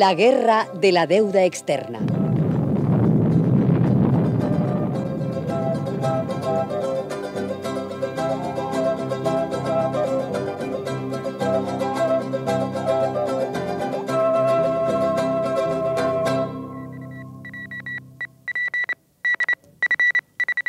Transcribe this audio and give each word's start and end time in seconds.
La 0.00 0.14
guerra 0.14 0.66
de 0.72 0.92
la 0.92 1.06
deuda 1.06 1.44
externa. 1.44 1.98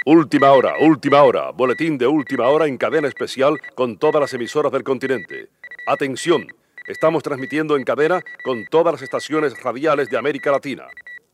Última 0.05 0.51
hora, 0.51 0.73
última 0.81 1.23
hora. 1.23 1.51
Boletín 1.51 1.97
de 1.97 2.05
última 2.05 2.49
hora 2.49 2.67
en 2.67 2.77
cadena 2.77 3.07
especial 3.07 3.57
con 3.75 3.97
todas 3.97 4.19
las 4.19 4.33
emisoras 4.33 4.73
del 4.73 4.83
continente. 4.83 5.47
Atención, 5.87 6.47
estamos 6.87 7.23
transmitiendo 7.23 7.77
en 7.77 7.83
cadena 7.83 8.21
con 8.43 8.65
todas 8.65 8.93
las 8.93 9.01
estaciones 9.01 9.61
radiales 9.61 10.09
de 10.09 10.17
América 10.17 10.51
Latina. 10.51 10.87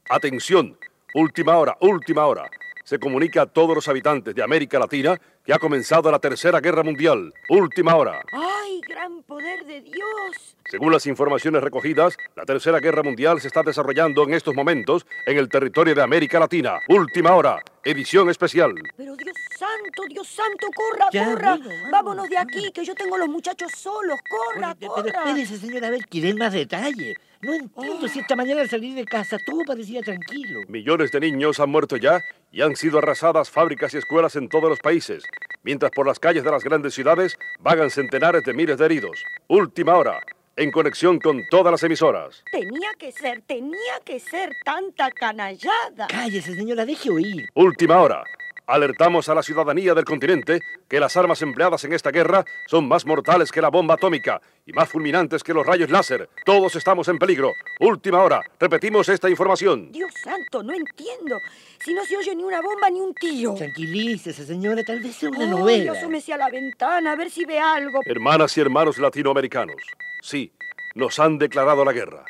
Atención, 0.10 0.78
última 1.14 1.58
hora, 1.58 1.78
última 1.82 2.26
hora. 2.26 2.50
Se 2.84 3.00
comunica 3.00 3.42
a 3.42 3.46
todos 3.46 3.76
los 3.76 3.88
habitantes 3.88 4.34
de 4.34 4.44
América 4.44 4.80
Latina 4.80 5.20
que 5.48 5.54
ha 5.54 5.60
comenzado 5.60 6.12
la 6.12 6.20
Tercera 6.20 6.60
Guerra 6.60 6.84
Mundial. 6.84 7.34
Última 7.48 7.96
hora. 7.96 8.22
¡Ay, 8.34 8.82
gran 8.86 9.24
poder 9.24 9.66
de 9.66 9.80
Dios! 9.80 10.58
Según 10.66 10.92
las 10.92 11.08
informaciones 11.08 11.64
recogidas, 11.64 12.18
la 12.36 12.44
Tercera 12.44 12.82
Guerra 12.82 13.02
Mundial 13.02 13.40
se 13.40 13.48
está 13.48 13.64
desarrollando 13.64 14.24
en 14.24 14.34
estos 14.34 14.54
momentos 14.54 15.06
en 15.26 15.38
el 15.38 15.48
territorio 15.48 15.96
de 15.96 16.04
América 16.04 16.38
Latina. 16.38 16.80
Última 16.90 17.34
hora, 17.34 17.64
edición 17.86 18.30
especial. 18.30 18.74
Pero 18.98 19.16
Dios 19.16 19.38
santo, 19.58 20.04
Dios 20.10 20.28
santo, 20.28 20.68
corra, 20.76 21.08
Ya, 21.14 21.24
corra. 21.24 21.56
bueno, 21.56 21.70
vamos, 21.70 21.92
Vámonos 21.94 22.30
de 22.30 22.38
aquí, 22.38 22.70
que 22.74 22.84
yo 22.84 22.94
tengo 22.94 23.18
los 23.18 23.30
muchachos 23.30 23.72
solos. 23.72 24.20
Corra, 24.30 24.76
Oye, 24.78 24.88
corra. 24.88 25.04
Pero 25.04 25.20
espérese, 25.30 25.58
señora, 25.66 25.88
a 25.88 25.92
ver, 25.92 26.06
que 26.08 26.20
den 26.20 26.38
más 26.38 26.52
detalle. 26.52 27.16
No 27.42 27.54
entiendo 27.54 28.08
si 28.08 28.20
esta 28.20 28.36
mañana 28.36 28.62
al 28.62 28.70
salir 28.70 28.96
de 28.96 29.06
casa 29.06 29.38
todo 29.46 29.62
parecía 29.66 30.02
tranquilo. 30.02 30.60
Millones 30.68 31.12
de 31.12 31.20
niños 31.20 31.60
han 31.60 31.70
muerto 31.70 31.96
ya 31.96 32.20
y 32.52 32.62
han 32.62 32.76
sido 32.76 33.00
arrasadas 33.00 33.50
fábricas 33.50 33.94
y 33.94 33.98
escuelas 33.98 34.36
en 34.36 34.50
todos 34.50 34.70
los 34.70 34.80
países, 34.80 35.24
mientras 35.64 35.92
por 35.92 36.08
las 36.08 36.20
calles 36.20 36.44
de 36.44 36.52
las 36.52 36.64
grandes 36.64 36.94
ciudades 36.94 37.38
vagan 37.60 37.90
centenares 37.90 38.44
de 38.44 38.54
miles 38.54 38.78
de 38.78 38.86
heridos. 38.86 39.24
Última 39.48 39.96
hora, 39.96 40.20
en 40.56 40.72
conexión 40.72 41.20
con 41.20 41.42
todas 41.50 41.72
las 41.72 41.84
emisoras. 41.84 42.44
Tenía 42.52 42.90
que 42.98 43.12
ser, 43.12 43.42
tenía 43.46 44.00
que 44.04 44.20
ser 44.20 44.52
tanta 44.66 45.12
canallada. 45.12 46.08
Cállese, 46.10 46.56
señora, 46.56 46.86
deje 46.86 47.10
oír. 47.10 47.48
Última 47.54 48.02
hora. 48.02 48.24
Alertamos 48.68 49.30
a 49.30 49.34
la 49.34 49.44
ciudadanía 49.44 49.94
del 49.94 50.04
continente 50.04 50.60
que 50.90 51.00
las 51.00 51.16
armas 51.16 51.42
empleadas 51.42 51.86
en 51.86 51.94
esta 51.94 52.12
guerra 52.12 52.44
son 52.68 52.86
más 52.86 53.06
mortales 53.06 53.50
que 53.50 53.62
la 53.62 53.70
bomba 53.70 53.94
atómica 53.94 54.42
y 54.66 54.74
más 54.74 54.90
fulminantes 54.90 55.42
que 55.42 55.54
los 55.54 55.66
rayos 55.66 55.90
láser. 55.90 56.30
Todos 56.46 56.76
estamos 56.76 57.08
en 57.08 57.18
peligro. 57.18 57.54
Última 57.80 58.22
hora. 58.22 58.42
Repetimos 58.60 59.08
esta 59.08 59.30
información. 59.30 59.90
Dios 59.94 60.12
santo, 60.22 60.64
no 60.64 60.74
entiendo. 60.74 61.38
Si 61.80 61.94
no 61.94 62.04
se 62.04 62.18
oye 62.18 62.36
ni 62.36 62.44
una 62.44 62.62
bomba 62.62 62.90
ni 62.90 63.00
un 63.00 63.14
tiro. 63.14 63.54
Tranquilícese, 63.54 64.46
señora, 64.46 64.84
tal 64.84 65.00
vez 65.00 65.16
sea 65.16 65.30
una 65.30 65.46
Ay, 65.46 65.50
novela. 65.50 65.92
asómese 65.94 66.34
a 66.34 66.38
la 66.38 66.50
ventana 66.50 67.14
a 67.14 67.16
ver 67.16 67.30
si 67.32 67.46
ve 67.46 67.60
algo. 67.60 68.02
Hermanas 68.06 68.58
y 68.58 68.62
hermanos 68.62 68.98
latinoamericanos, 68.98 69.82
sí, 70.22 70.52
nos 70.94 71.20
han 71.20 71.38
declarado 71.38 71.86
la 71.86 71.94
guerra. 71.94 72.26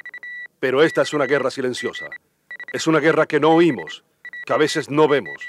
Pero 0.60 0.84
esta 0.84 1.02
es 1.02 1.14
una 1.14 1.26
guerra 1.26 1.50
silenciosa. 1.50 2.06
Es 2.74 2.86
una 2.86 3.00
guerra 3.00 3.26
que 3.26 3.40
no 3.40 3.56
oímos, 3.56 4.04
que 4.46 4.54
a 4.54 4.58
veces 4.58 4.92
no 4.92 5.08
vemos, 5.08 5.42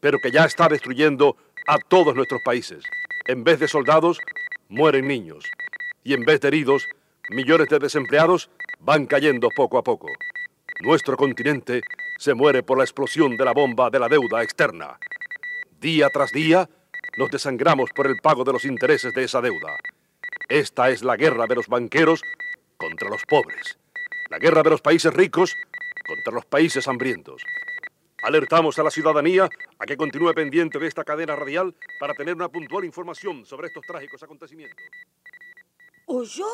pero 0.00 0.18
que 0.18 0.30
ya 0.30 0.44
está 0.44 0.68
destruyendo 0.68 1.36
a 1.66 1.78
todos 1.78 2.14
nuestros 2.14 2.40
países. 2.44 2.84
En 3.26 3.44
vez 3.44 3.58
de 3.60 3.68
soldados, 3.68 4.18
mueren 4.68 5.06
niños. 5.06 5.44
Y 6.04 6.14
en 6.14 6.24
vez 6.24 6.40
de 6.40 6.48
heridos, 6.48 6.86
millones 7.30 7.68
de 7.68 7.78
desempleados 7.78 8.50
van 8.80 9.06
cayendo 9.06 9.48
poco 9.54 9.78
a 9.78 9.84
poco. 9.84 10.08
Nuestro 10.80 11.16
continente 11.16 11.82
se 12.18 12.34
muere 12.34 12.62
por 12.62 12.78
la 12.78 12.84
explosión 12.84 13.36
de 13.36 13.44
la 13.44 13.52
bomba 13.52 13.90
de 13.90 13.98
la 13.98 14.08
deuda 14.08 14.42
externa. 14.42 14.98
Día 15.80 16.08
tras 16.10 16.32
día, 16.32 16.68
nos 17.16 17.30
desangramos 17.30 17.90
por 17.90 18.06
el 18.06 18.16
pago 18.16 18.44
de 18.44 18.52
los 18.52 18.64
intereses 18.64 19.12
de 19.14 19.24
esa 19.24 19.40
deuda. 19.40 19.76
Esta 20.48 20.90
es 20.90 21.02
la 21.02 21.16
guerra 21.16 21.46
de 21.46 21.56
los 21.56 21.68
banqueros 21.68 22.22
contra 22.76 23.10
los 23.10 23.24
pobres. 23.26 23.78
La 24.30 24.38
guerra 24.38 24.62
de 24.62 24.70
los 24.70 24.80
países 24.80 25.12
ricos 25.12 25.54
contra 26.06 26.32
los 26.32 26.46
países 26.46 26.88
hambrientos. 26.88 27.42
Alertamos 28.32 28.78
a 28.78 28.82
la 28.82 28.90
ciudadanía 28.90 29.48
a 29.78 29.86
que 29.86 29.96
continúe 29.96 30.34
pendiente 30.34 30.78
de 30.78 30.86
esta 30.86 31.02
cadena 31.02 31.34
radial 31.34 31.74
para 31.98 32.12
tener 32.12 32.34
una 32.34 32.50
puntual 32.50 32.84
información 32.84 33.46
sobre 33.46 33.68
estos 33.68 33.82
trágicos 33.86 34.22
acontecimientos. 34.22 34.76
¿Oyó? 36.04 36.44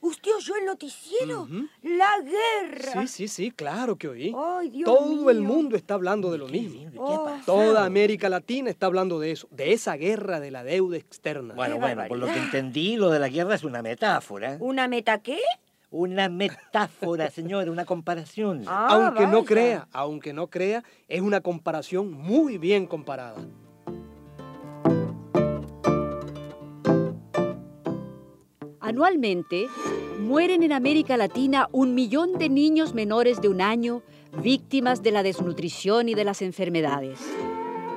¿Usted 0.00 0.30
oyó 0.32 0.54
el 0.54 0.64
noticiero? 0.64 1.48
La 1.82 2.20
guerra. 2.20 3.00
Sí, 3.02 3.08
sí, 3.08 3.26
sí, 3.28 3.50
claro 3.50 3.96
que 3.96 4.06
oí. 4.06 4.32
Ay, 4.36 4.70
Dios 4.70 4.84
Todo 4.84 5.28
el 5.28 5.40
mundo 5.40 5.74
está 5.76 5.94
hablando 5.94 6.30
de 6.30 6.38
lo 6.38 6.46
¿Qué, 6.46 6.52
mismo. 6.52 6.90
¿Qué 6.92 6.98
Oh. 7.00 7.24
pasa? 7.24 7.44
Toda 7.46 7.84
América 7.84 8.28
Latina 8.28 8.70
está 8.70 8.86
hablando 8.86 9.18
de 9.18 9.32
eso, 9.32 9.48
de 9.50 9.72
esa 9.72 9.96
guerra 9.96 10.38
de 10.38 10.52
la 10.52 10.62
deuda 10.62 10.98
externa. 10.98 11.54
Bueno, 11.54 11.74
Qué 11.76 11.80
bueno, 11.80 12.04
por 12.06 12.18
lo 12.18 12.26
que 12.26 12.38
entendí, 12.38 12.96
lo 12.96 13.10
de 13.10 13.18
la 13.18 13.28
guerra 13.28 13.56
es 13.56 13.64
una 13.64 13.82
metáfora. 13.82 14.56
¿Una 14.60 14.86
meta 14.86 15.18
qué? 15.20 15.40
Una 15.96 16.28
metáfora, 16.28 17.30
señora, 17.30 17.70
una 17.70 17.84
comparación. 17.84 18.64
Ah, 18.66 18.88
aunque 18.90 19.28
no 19.28 19.44
crea, 19.44 19.86
aunque 19.92 20.32
no 20.32 20.48
crea, 20.48 20.82
es 21.06 21.20
una 21.20 21.40
comparación 21.40 22.10
muy 22.10 22.58
bien 22.58 22.88
comparada. 22.88 23.36
Anualmente, 28.80 29.68
mueren 30.18 30.64
en 30.64 30.72
América 30.72 31.16
Latina 31.16 31.68
un 31.70 31.94
millón 31.94 32.38
de 32.38 32.48
niños 32.48 32.92
menores 32.92 33.40
de 33.40 33.48
un 33.48 33.60
año 33.60 34.02
víctimas 34.42 35.00
de 35.00 35.12
la 35.12 35.22
desnutrición 35.22 36.08
y 36.08 36.14
de 36.14 36.24
las 36.24 36.42
enfermedades. 36.42 37.20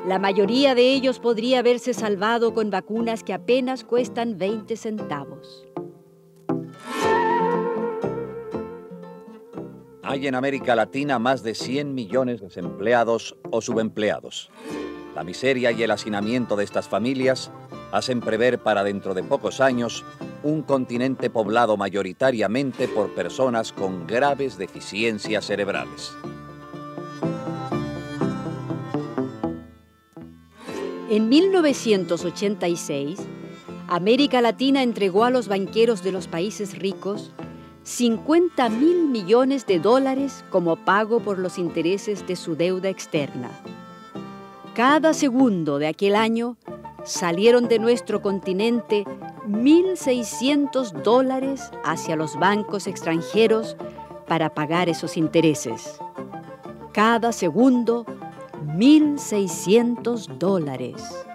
La 0.06 0.20
mayoría 0.20 0.76
de 0.76 0.94
ellos 0.94 1.18
podría 1.18 1.60
haberse 1.60 1.96
salvado 1.96 2.54
con 2.54 2.70
vacunas 2.70 3.24
que 3.24 3.34
apenas 3.34 3.84
cuestan 3.84 4.38
20 4.38 4.78
centavos. 4.78 5.67
Hay 10.10 10.26
en 10.26 10.36
América 10.36 10.74
Latina 10.74 11.20
más 11.20 11.44
de 11.44 11.54
100 11.54 11.94
millones 11.94 12.40
de 12.40 12.48
desempleados 12.48 13.36
o 13.52 13.60
subempleados. 13.60 14.50
La 15.14 15.26
miseria 15.26 15.74
y 15.74 15.84
el 15.84 15.92
hacinamiento 15.92 16.56
de 16.56 16.64
estas 16.64 16.88
familias 16.88 17.52
hacen 17.92 18.22
prever 18.22 18.58
para 18.60 18.86
dentro 18.86 19.14
de 19.14 19.24
pocos 19.24 19.60
años 19.60 20.06
un 20.44 20.62
continente 20.62 21.30
poblado 21.30 21.76
mayoritariamente 21.76 22.88
por 22.88 23.14
personas 23.16 23.74
con 23.74 24.08
graves 24.08 24.58
deficiencias 24.58 25.44
cerebrales. 25.44 26.14
En 31.10 31.28
1986, 31.28 33.20
América 33.90 34.40
Latina 34.40 34.84
entregó 34.84 35.26
a 35.26 35.32
los 35.32 35.50
banqueros 35.50 36.02
de 36.02 36.14
los 36.14 36.30
países 36.30 36.80
ricos 36.80 37.34
50 37.88 38.68
mil 38.68 39.08
millones 39.08 39.66
de 39.66 39.80
dólares 39.80 40.44
como 40.50 40.76
pago 40.76 41.22
por 41.22 41.40
los 41.40 41.58
intereses 41.58 42.28
de 42.28 42.36
su 42.36 42.58
deuda 42.58 42.90
externa. 42.90 43.50
Cada 44.76 45.14
segundo 45.14 45.80
de 45.80 45.88
aquel 45.88 46.18
año 46.18 46.58
salieron 47.06 47.70
de 47.70 47.80
nuestro 47.80 48.22
continente 48.22 49.06
1.600 49.48 51.02
dólares 51.02 51.72
hacia 51.86 52.18
los 52.18 52.38
bancos 52.38 52.88
extranjeros 52.88 53.78
para 54.28 54.54
pagar 54.54 54.90
esos 54.90 55.16
intereses. 55.16 55.98
Cada 56.92 57.32
segundo, 57.32 58.06
1.600 58.66 60.38
dólares. 60.38 61.27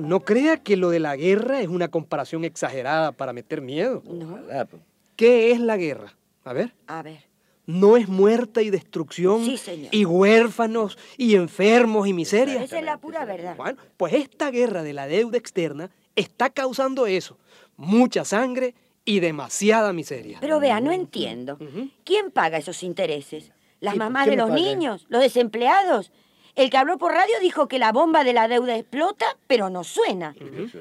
No, 0.00 0.08
no 0.08 0.20
crea 0.20 0.56
que 0.58 0.76
lo 0.76 0.90
de 0.90 1.00
la 1.00 1.16
guerra 1.16 1.60
es 1.60 1.68
una 1.68 1.88
comparación 1.88 2.44
exagerada 2.44 3.12
para 3.12 3.32
meter 3.32 3.60
miedo. 3.60 4.02
No. 4.06 4.38
Pues. 4.46 4.82
¿Qué 5.16 5.52
es 5.52 5.60
la 5.60 5.76
guerra? 5.76 6.14
A 6.44 6.52
ver, 6.52 6.74
A 6.86 7.02
ver. 7.02 7.24
no 7.66 7.96
es 7.96 8.08
muerte 8.08 8.62
y 8.62 8.70
destrucción 8.70 9.44
Sí, 9.44 9.56
señor. 9.56 9.88
y 9.94 10.04
huérfanos 10.04 10.98
y 11.16 11.36
enfermos 11.36 12.06
y 12.08 12.12
miseria. 12.12 12.62
Esa 12.62 12.78
es 12.78 12.84
la 12.84 12.98
pura 12.98 13.24
verdad. 13.24 13.56
Bueno, 13.56 13.78
pues 13.96 14.12
esta 14.14 14.50
guerra 14.50 14.82
de 14.82 14.92
la 14.92 15.06
deuda 15.06 15.38
externa 15.38 15.90
está 16.16 16.50
causando 16.50 17.06
eso, 17.06 17.38
mucha 17.76 18.24
sangre 18.24 18.74
y 19.06 19.20
demasiada 19.20 19.92
miseria. 19.92 20.38
Pero 20.40 20.60
vea, 20.60 20.80
no 20.80 20.92
entiendo. 20.92 21.58
¿Quién 22.04 22.30
paga 22.30 22.58
esos 22.58 22.82
intereses? 22.82 23.52
¿Las 23.80 23.94
¿Y 23.96 23.98
mamás 23.98 24.26
de 24.26 24.36
los 24.36 24.48
paga? 24.50 24.60
niños? 24.60 25.06
¿Los 25.08 25.20
desempleados? 25.22 26.10
El 26.54 26.70
que 26.70 26.76
habló 26.76 26.98
por 26.98 27.12
radio 27.12 27.34
dijo 27.40 27.66
que 27.66 27.80
la 27.80 27.90
bomba 27.90 28.22
de 28.22 28.32
la 28.32 28.46
deuda 28.46 28.76
explota, 28.76 29.26
pero 29.48 29.70
no 29.70 29.82
suena. 29.82 30.34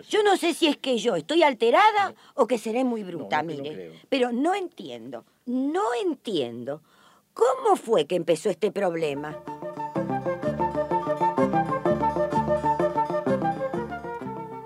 Yo 0.08 0.22
no 0.22 0.38
sé 0.38 0.54
si 0.54 0.68
es 0.68 0.78
que 0.78 0.98
yo 1.00 1.16
estoy 1.16 1.42
alterada 1.42 2.14
o 2.36 2.46
que 2.46 2.60
seré 2.60 2.84
muy 2.84 3.04
bruta, 3.04 3.42
mire. 3.42 3.92
Pero 4.10 4.32
no 4.32 4.54
entiendo, 4.54 5.26
no 5.48 5.94
entiendo. 6.00 6.82
¿Cómo 7.34 7.76
fue 7.76 8.06
que 8.06 8.16
empezó 8.16 8.52
este 8.52 8.72
problema? 8.72 9.36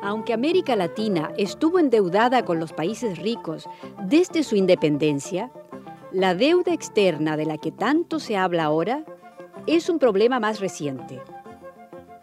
Aunque 0.01 0.33
América 0.33 0.75
Latina 0.75 1.31
estuvo 1.37 1.79
endeudada 1.79 2.43
con 2.43 2.59
los 2.59 2.73
países 2.73 3.17
ricos 3.17 3.69
desde 4.03 4.43
su 4.43 4.57
independencia, 4.57 5.51
la 6.11 6.35
deuda 6.35 6.73
externa 6.73 7.37
de 7.37 7.45
la 7.45 7.57
que 7.57 7.71
tanto 7.71 8.19
se 8.19 8.35
habla 8.35 8.65
ahora 8.65 9.05
es 9.67 9.89
un 9.89 9.99
problema 9.99 10.39
más 10.39 10.61
reciente. 10.61 11.21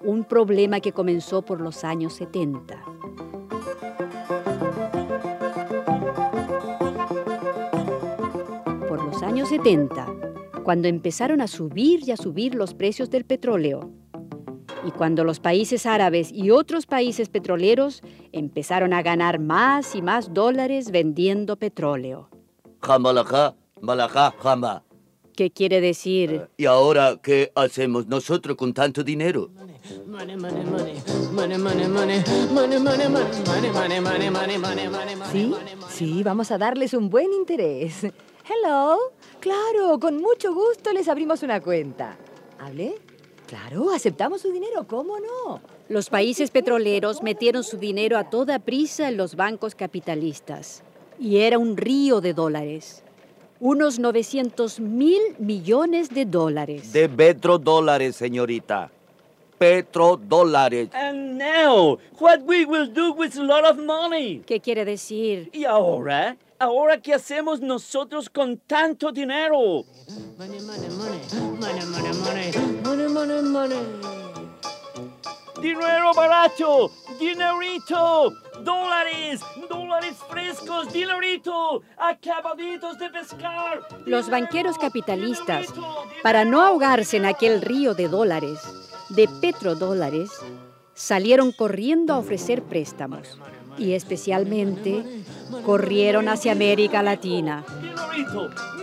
Un 0.02 0.24
problema 0.24 0.80
que 0.80 0.92
comenzó 0.92 1.42
por 1.42 1.60
los 1.60 1.84
años 1.84 2.14
70. 2.14 2.82
Por 8.88 9.04
los 9.04 9.22
años 9.22 9.50
70, 9.50 10.06
cuando 10.62 10.88
empezaron 10.88 11.42
a 11.42 11.46
subir 11.46 12.08
y 12.08 12.12
a 12.12 12.16
subir 12.16 12.54
los 12.54 12.72
precios 12.74 13.10
del 13.10 13.24
petróleo, 13.24 13.90
y 14.86 14.90
cuando 14.90 15.24
los 15.24 15.40
países 15.40 15.86
árabes 15.86 16.30
y 16.32 16.50
otros 16.50 16.86
países 16.86 17.28
petroleros 17.28 18.02
empezaron 18.32 18.92
a 18.92 19.02
ganar 19.02 19.38
más 19.38 19.94
y 19.94 20.02
más 20.02 20.32
dólares 20.34 20.90
vendiendo 20.90 21.56
petróleo. 21.56 22.28
¿Qué 25.36 25.50
quiere 25.50 25.80
decir? 25.80 26.48
¿Y 26.56 26.66
ahora 26.66 27.18
qué 27.20 27.50
hacemos 27.56 28.06
nosotros 28.06 28.56
con 28.56 28.72
tanto 28.72 29.02
dinero? 29.02 29.50
Sí, 35.32 35.52
sí, 35.90 36.22
vamos 36.22 36.50
a 36.52 36.58
darles 36.58 36.94
un 36.94 37.10
buen 37.10 37.32
interés. 37.32 38.04
Hello. 38.04 38.98
Claro, 39.40 39.98
con 39.98 40.18
mucho 40.18 40.54
gusto 40.54 40.92
les 40.92 41.08
abrimos 41.08 41.42
una 41.42 41.60
cuenta. 41.60 42.16
¿Hable? 42.58 42.94
Claro, 43.46 43.90
aceptamos 43.90 44.40
su 44.40 44.52
dinero, 44.52 44.86
¿cómo 44.86 45.18
no? 45.18 45.60
Los 45.88 46.10
países 46.10 46.50
petroleros 46.50 47.22
metieron 47.22 47.64
su 47.64 47.76
dinero 47.76 48.16
a 48.16 48.30
toda 48.30 48.58
prisa 48.60 49.08
en 49.08 49.16
los 49.16 49.34
bancos 49.34 49.74
capitalistas. 49.74 50.82
Y 51.18 51.38
era 51.38 51.58
un 51.58 51.76
río 51.76 52.20
de 52.20 52.34
dólares 52.34 53.03
unos 53.64 53.98
900 53.98 54.78
mil 54.78 55.22
millones 55.38 56.10
de 56.10 56.26
dólares. 56.26 56.92
De 56.92 57.08
petrodólares, 57.08 58.14
señorita. 58.14 58.90
Petrodólares. 59.56 60.90
And 60.92 61.38
now, 61.38 61.98
what 62.20 62.42
we 62.42 62.66
will 62.66 62.92
do 62.92 63.14
with 63.14 63.34
a 63.38 63.42
lot 63.42 63.64
of 63.64 63.78
money. 63.78 64.42
¿Qué 64.46 64.60
quiere 64.60 64.84
decir? 64.84 65.48
Y 65.54 65.64
ahora, 65.64 66.36
ahora 66.58 67.00
qué 67.00 67.14
hacemos 67.14 67.62
nosotros 67.62 68.28
con 68.28 68.58
tanto 68.58 69.10
dinero? 69.10 69.86
Money, 70.36 70.60
money, 70.60 70.90
money. 70.90 71.20
Money, 71.58 71.86
money, 71.86 72.12
money. 72.18 72.52
Money, 72.82 73.08
money, 73.08 73.42
money. 73.42 74.33
¡Dinero 75.60 76.12
barato! 76.14 76.90
¡Dinerito! 77.18 78.32
¡Dólares! 78.62 79.40
¡Dólares 79.68 80.16
frescos! 80.28 80.92
¡Dinerito! 80.92 81.82
¡Acabaditos 81.96 82.98
de 82.98 83.08
pescar! 83.10 83.86
Los 84.04 84.28
banqueros 84.28 84.76
capitalistas, 84.78 85.72
¡Dinerito! 85.72 86.04
para 86.22 86.44
no 86.44 86.60
ahogarse 86.60 87.16
en 87.18 87.26
aquel 87.26 87.62
río 87.62 87.94
de 87.94 88.08
dólares, 88.08 88.60
de 89.10 89.28
petrodólares, 89.40 90.30
salieron 90.94 91.52
corriendo 91.52 92.14
a 92.14 92.18
ofrecer 92.18 92.62
préstamos. 92.62 93.38
Y 93.78 93.92
especialmente 93.92 95.04
corrieron 95.64 96.28
hacia 96.28 96.52
América 96.52 97.02
Latina. 97.02 97.64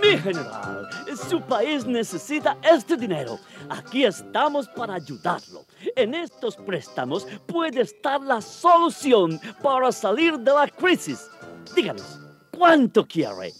Mi 0.01 0.17
general, 0.17 0.89
su 1.29 1.41
país 1.41 1.85
necesita 1.85 2.57
este 2.63 2.97
dinero. 2.97 3.39
Aquí 3.69 4.03
estamos 4.03 4.67
para 4.67 4.95
ayudarlo. 4.95 5.65
En 5.95 6.13
estos 6.13 6.55
préstamos 6.57 7.27
puede 7.45 7.81
estar 7.81 8.21
la 8.21 8.41
solución 8.41 9.39
para 9.61 9.91
salir 9.91 10.37
de 10.39 10.51
la 10.51 10.67
crisis. 10.67 11.29
Díganos, 11.75 12.19
¿cuánto 12.51 13.05
quiere? 13.07 13.53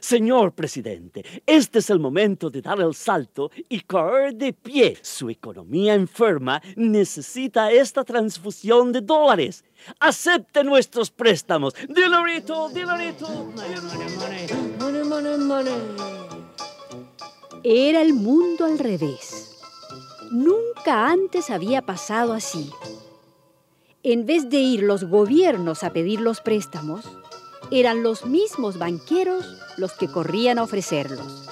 Señor 0.00 0.52
presidente, 0.52 1.24
este 1.46 1.78
es 1.80 1.90
el 1.90 1.98
momento 1.98 2.50
de 2.50 2.62
dar 2.62 2.80
el 2.80 2.94
salto 2.94 3.50
y 3.68 3.80
caer 3.80 4.34
de 4.34 4.52
pie. 4.52 4.96
Su 5.02 5.30
economía 5.30 5.94
enferma 5.94 6.62
necesita 6.76 7.70
esta 7.70 8.04
transfusión 8.04 8.92
de 8.92 9.00
dólares. 9.00 9.64
Acepte 10.00 10.64
nuestros 10.64 11.10
préstamos. 11.10 11.74
Money, 14.78 15.04
money, 15.38 15.72
Era 17.64 18.02
el 18.02 18.14
mundo 18.14 18.64
al 18.64 18.78
revés. 18.78 19.56
Nunca 20.30 21.08
antes 21.08 21.50
había 21.50 21.82
pasado 21.82 22.32
así. 22.32 22.70
En 24.04 24.26
vez 24.26 24.48
de 24.48 24.58
ir 24.58 24.84
los 24.84 25.04
gobiernos 25.04 25.82
a 25.82 25.92
pedir 25.92 26.20
los 26.20 26.40
préstamos, 26.40 27.04
eran 27.72 28.04
los 28.04 28.26
mismos 28.26 28.78
banqueros 28.78 29.44
los 29.76 29.92
que 29.94 30.06
corrían 30.06 30.58
a 30.58 30.62
ofrecerlos. 30.62 31.48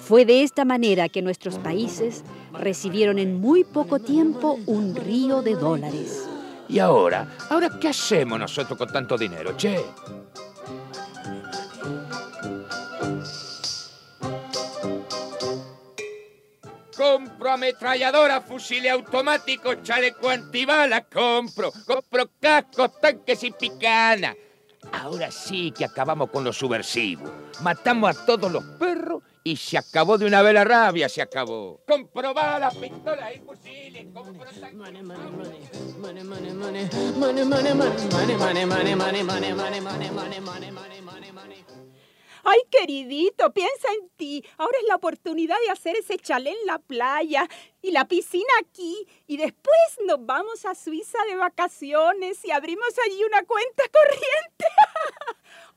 Fue 0.00 0.24
de 0.24 0.42
esta 0.42 0.64
manera 0.64 1.08
que 1.08 1.22
nuestros 1.22 1.58
países 1.58 2.24
recibieron 2.52 3.20
en 3.20 3.40
muy 3.40 3.62
poco 3.62 4.00
tiempo 4.00 4.58
un 4.66 4.96
río 4.96 5.42
de 5.42 5.54
dólares. 5.54 6.28
¿Y 6.68 6.80
ahora? 6.80 7.36
¿Ahora 7.48 7.78
qué 7.80 7.88
hacemos 7.88 8.40
nosotros 8.40 8.76
con 8.76 8.88
tanto 8.88 9.16
dinero, 9.16 9.56
che? 9.56 9.84
Compro 16.96 17.50
ametralladora, 17.50 18.40
fusiles 18.40 18.90
automáticos, 18.90 19.82
chaleco 19.82 20.30
antibalas, 20.30 21.04
compro, 21.12 21.70
compro 21.86 22.30
cascos, 22.40 22.98
tanques 23.00 23.42
y 23.44 23.50
picana. 23.50 24.34
Ahora 24.92 25.30
sí 25.30 25.72
que 25.72 25.84
acabamos 25.84 26.30
con 26.30 26.44
los 26.44 26.56
subversivos. 26.56 27.30
Matamos 27.60 28.16
a 28.16 28.26
todos 28.26 28.50
los 28.50 28.64
perros 28.78 29.22
y 29.44 29.56
se 29.56 29.78
acabó 29.78 30.16
de 30.16 30.26
una 30.26 30.42
vez 30.42 30.54
la 30.54 30.64
rabia, 30.64 31.08
se 31.08 31.20
acabó. 31.22 31.80
Compro 31.86 32.32
balas, 32.32 32.74
pistolas 32.76 33.32
y 33.34 33.40
fusiles, 33.40 34.06
compro 34.14 34.46
Ay, 42.48 42.60
queridito, 42.70 43.52
piensa 43.52 43.88
en 44.00 44.08
ti. 44.10 44.44
Ahora 44.56 44.78
es 44.80 44.86
la 44.86 44.94
oportunidad 44.94 45.56
de 45.64 45.72
hacer 45.72 45.96
ese 45.96 46.16
chalet 46.16 46.54
en 46.60 46.66
la 46.66 46.78
playa 46.78 47.48
y 47.82 47.90
la 47.90 48.06
piscina 48.06 48.52
aquí. 48.60 49.04
Y 49.26 49.36
después 49.36 49.76
nos 50.06 50.24
vamos 50.24 50.64
a 50.64 50.76
Suiza 50.76 51.18
de 51.28 51.34
vacaciones 51.34 52.44
y 52.44 52.52
abrimos 52.52 52.86
allí 53.04 53.24
una 53.24 53.42
cuenta 53.42 53.82
corriente. 53.92 54.66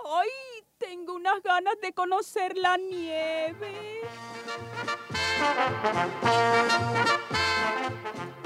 Ay, 0.06 0.30
tengo 0.78 1.16
unas 1.16 1.42
ganas 1.42 1.74
de 1.82 1.92
conocer 1.92 2.56
la 2.56 2.78
nieve. 2.78 4.02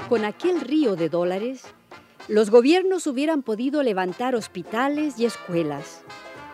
Con 0.08 0.24
aquel 0.24 0.62
río 0.62 0.96
de 0.96 1.10
dólares, 1.10 1.64
los 2.28 2.48
gobiernos 2.48 3.06
hubieran 3.06 3.42
podido 3.42 3.82
levantar 3.82 4.34
hospitales 4.34 5.18
y 5.18 5.26
escuelas, 5.26 6.02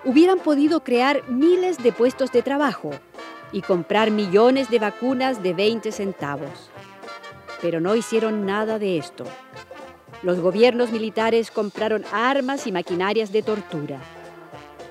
hubieran 0.04 0.38
podido 0.38 0.83
crear 0.83 1.28
miles 1.28 1.78
de 1.78 1.92
puestos 1.92 2.33
de 2.33 2.42
trabajo 2.42 2.90
y 3.52 3.62
comprar 3.62 4.11
millones 4.11 4.71
de 4.71 4.78
vacunas 4.78 5.42
de 5.42 5.54
20 5.54 5.92
centavos. 5.92 6.71
Pero 7.61 7.80
no 7.80 7.95
hicieron 7.95 8.47
nada 8.47 8.78
de 8.78 8.99
esto. 8.99 9.25
Los 10.23 10.40
gobiernos 10.40 10.90
militares 10.92 11.50
compraron 11.50 12.04
armas 12.12 12.66
y 12.66 12.73
maquinarias 12.73 13.33
de 13.33 13.42
tortura. 13.42 13.99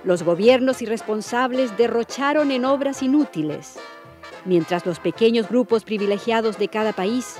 Los 0.03 0.23
gobiernos 0.23 0.81
irresponsables 0.81 1.77
derrocharon 1.77 2.51
en 2.51 2.65
obras 2.65 3.03
inútiles. 3.03 3.77
mientras 4.45 4.85
los 4.85 4.99
pequeños 4.99 5.49
grupos 5.49 5.83
privilegiados 5.83 6.57
de 6.57 6.69
cada 6.69 6.93
país 6.93 7.35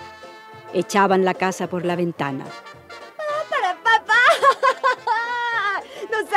echaban 0.74 1.24
la 1.24 1.34
casa 1.34 1.68
por 1.68 1.86
la 1.86 1.96
ventana. 1.96 2.46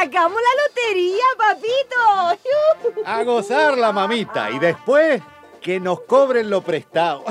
Sacamos 0.03 0.41
la 0.41 0.63
lotería, 0.67 1.25
papito! 1.39 3.03
A 3.05 3.23
gozarla, 3.23 3.93
mamita, 3.93 4.51
y 4.51 4.59
después 4.59 5.23
que 5.61 5.79
nos 5.79 6.01
cobren 6.01 6.51
lo 6.51 6.63
prestado. 6.63 7.25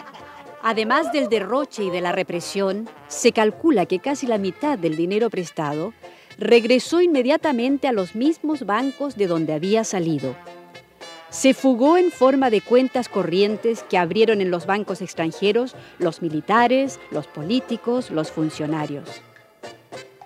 Además 0.62 1.12
del 1.12 1.28
derroche 1.28 1.84
y 1.84 1.90
de 1.90 2.00
la 2.00 2.10
represión, 2.10 2.88
se 3.06 3.32
calcula 3.32 3.86
que 3.86 4.00
casi 4.00 4.26
la 4.26 4.38
mitad 4.38 4.76
del 4.76 4.96
dinero 4.96 5.30
prestado 5.30 5.94
regresó 6.36 7.00
inmediatamente 7.00 7.86
a 7.86 7.92
los 7.92 8.16
mismos 8.16 8.66
bancos 8.66 9.16
de 9.16 9.28
donde 9.28 9.52
había 9.52 9.84
salido. 9.84 10.34
Se 11.30 11.54
fugó 11.54 11.96
en 11.96 12.10
forma 12.10 12.50
de 12.50 12.60
cuentas 12.60 13.08
corrientes 13.08 13.84
que 13.84 13.98
abrieron 13.98 14.40
en 14.40 14.50
los 14.50 14.66
bancos 14.66 15.02
extranjeros 15.02 15.76
los 15.98 16.22
militares, 16.22 16.98
los 17.10 17.26
políticos, 17.26 18.10
los 18.10 18.32
funcionarios. 18.32 19.22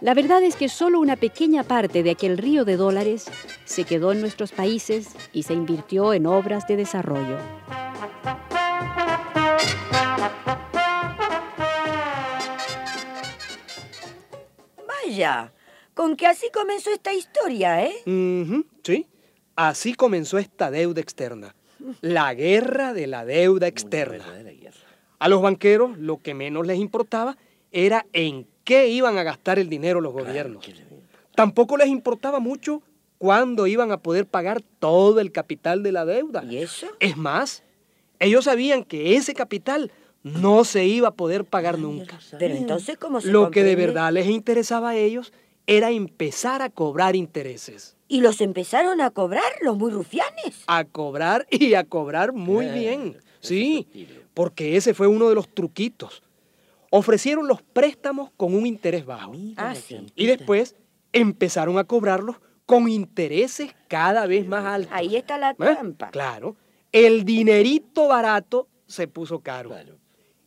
La 0.03 0.15
verdad 0.15 0.43
es 0.43 0.57
que 0.57 0.69
solo 0.69 0.99
una 0.99 1.15
pequeña 1.15 1.63
parte 1.63 2.03
de 2.03 2.11
aquel 2.11 2.37
río 2.37 2.65
de 2.65 2.77
dólares 2.77 3.31
se 3.65 3.85
quedó 3.85 4.11
en 4.11 4.21
nuestros 4.21 4.51
países 4.51 5.15
y 5.33 5.45
se 5.45 5.55
invirtió 5.55 6.13
en 6.13 6.27
obras 6.27 6.67
de 6.67 6.75
desarrollo. 6.75 7.39
Vaya, 14.89 15.53
con 15.95 16.17
que 16.17 16.27
así 16.27 16.51
comenzó 16.53 16.91
esta 16.91 17.13
historia, 17.13 17.85
¿eh? 17.85 17.95
Sí, 18.83 19.07
así 19.55 19.95
comenzó 19.95 20.39
esta 20.39 20.73
deuda 20.73 21.01
externa. 21.01 21.55
La 22.01 22.35
guerra 22.35 22.93
de 22.93 23.07
la 23.07 23.25
deuda 23.25 23.69
externa. 23.69 24.25
A 25.21 25.29
los 25.29 25.41
banqueros 25.41 25.97
lo 25.97 26.19
que 26.19 26.35
menos 26.35 26.67
les 26.67 26.81
importaba 26.81 27.37
era 27.71 28.05
en 28.13 28.49
qué 28.65 28.89
iban 28.89 29.19
a 29.19 29.23
gastar 29.23 29.59
el 29.59 29.69
dinero 29.69 30.01
los 30.01 30.13
gobiernos. 30.13 30.65
Tampoco 31.35 31.77
les 31.77 31.89
importaba 31.89 32.41
mucho 32.41 32.83
cuándo 33.19 33.67
iban 33.67 33.93
a 33.93 33.99
poder 33.99 34.27
pagar 34.27 34.63
todo 34.79 35.21
el 35.21 35.33
capital 35.33 35.83
de 35.83 35.93
la 35.93 36.05
deuda. 36.05 36.45
¿Y 36.45 36.59
eso? 36.59 36.87
Es 37.01 37.17
más, 37.17 37.63
ellos 38.19 38.45
sabían 38.45 38.85
que 38.85 39.17
ese 39.17 39.35
capital 39.35 39.91
no 40.23 40.65
se 40.65 40.87
iba 40.87 41.09
a 41.09 41.15
poder 41.15 41.45
pagar 41.45 41.79
nunca. 41.79 42.19
Pero 42.39 42.55
entonces, 42.55 42.97
¿cómo 42.99 43.21
se 43.21 43.29
Lo 43.29 43.51
que 43.51 43.65
de 43.65 43.77
verdad 43.77 44.13
les 44.13 44.27
interesaba 44.27 44.91
a 44.91 44.97
ellos 44.97 45.33
era 45.67 45.91
empezar 45.91 46.63
a 46.63 46.71
cobrar 46.71 47.17
intereses. 47.17 47.97
¿Y 48.09 48.21
los 48.21 48.41
empezaron 48.41 49.01
a 49.01 49.11
cobrar 49.11 49.53
los 49.63 49.77
muy 49.77 49.91
rufianes? 49.91 50.65
A 50.67 50.85
cobrar 50.85 51.47
y 51.51 51.75
a 51.75 51.85
cobrar 51.85 52.33
muy 52.33 52.67
bien. 52.67 53.17
Sí, 53.41 53.87
porque 54.35 54.77
ese 54.77 54.95
fue 54.95 55.07
uno 55.07 55.29
de 55.29 55.35
los 55.35 55.49
truquitos. 55.49 56.23
Ofrecieron 56.95 57.49
los 57.49 57.63
préstamos 57.63 58.31
con 58.37 58.55
un 58.55 58.67
interés 58.67 59.07
bajo. 59.07 59.33
Ah, 59.57 59.75
sí. 59.75 59.97
Y 60.15 60.27
después 60.27 60.77
empezaron 61.15 61.79
a 61.79 61.85
cobrarlos 61.85 62.37
con 62.67 62.87
intereses 62.87 63.75
cada 63.89 64.27
vez 64.27 64.47
más 64.47 64.67
altos. 64.67 64.93
Ahí 64.93 65.17
está 65.17 65.39
la 65.39 65.53
¿Eh? 65.53 65.55
trampa. 65.57 66.11
Claro. 66.11 66.55
El 66.93 67.25
dinerito 67.25 68.09
barato 68.09 68.69
se 68.87 69.09
puso 69.09 69.41
caro. 69.41 69.75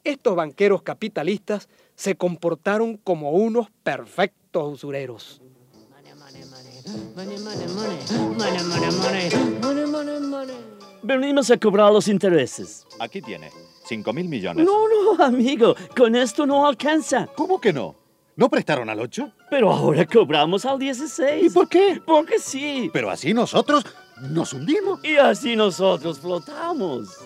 Estos 0.03 0.35
banqueros 0.35 0.83
capitalistas 0.83 1.67
se 1.95 2.15
comportaron 2.15 2.97
como 2.97 3.31
unos 3.31 3.71
perfectos 3.81 4.71
usureros. 4.71 5.41
Money, 5.89 6.13
money, 6.13 6.43
money. 6.45 6.83
Money, 7.15 7.39
money, 7.39 7.67
money. 7.73 9.29
Money, 9.63 9.85
money, 9.87 10.19
money. 10.19 10.55
Venimos 11.01 11.49
a 11.49 11.57
cobrar 11.57 11.91
los 11.91 12.07
intereses. 12.07 12.85
Aquí 12.99 13.19
tiene, 13.19 13.49
5 13.85 14.13
mil 14.13 14.27
millones. 14.27 14.65
No, 14.65 14.87
no, 14.87 15.23
amigo, 15.23 15.75
con 15.95 16.15
esto 16.15 16.45
no 16.45 16.65
alcanza. 16.65 17.27
¿Cómo 17.35 17.59
que 17.59 17.71
no? 17.71 17.95
¿No 18.35 18.49
prestaron 18.49 18.89
al 18.89 18.99
8? 18.99 19.31
Pero 19.49 19.71
ahora 19.71 20.05
cobramos 20.05 20.65
al 20.65 20.77
16. 20.79 21.45
¿Y 21.45 21.49
por 21.49 21.69
qué? 21.69 22.01
Porque 22.05 22.39
sí. 22.39 22.89
Pero 22.91 23.09
así 23.09 23.33
nosotros 23.33 23.85
nos 24.21 24.51
hundimos. 24.53 25.03
Y 25.05 25.15
así 25.15 25.55
nosotros 25.55 26.19
flotamos. 26.19 27.17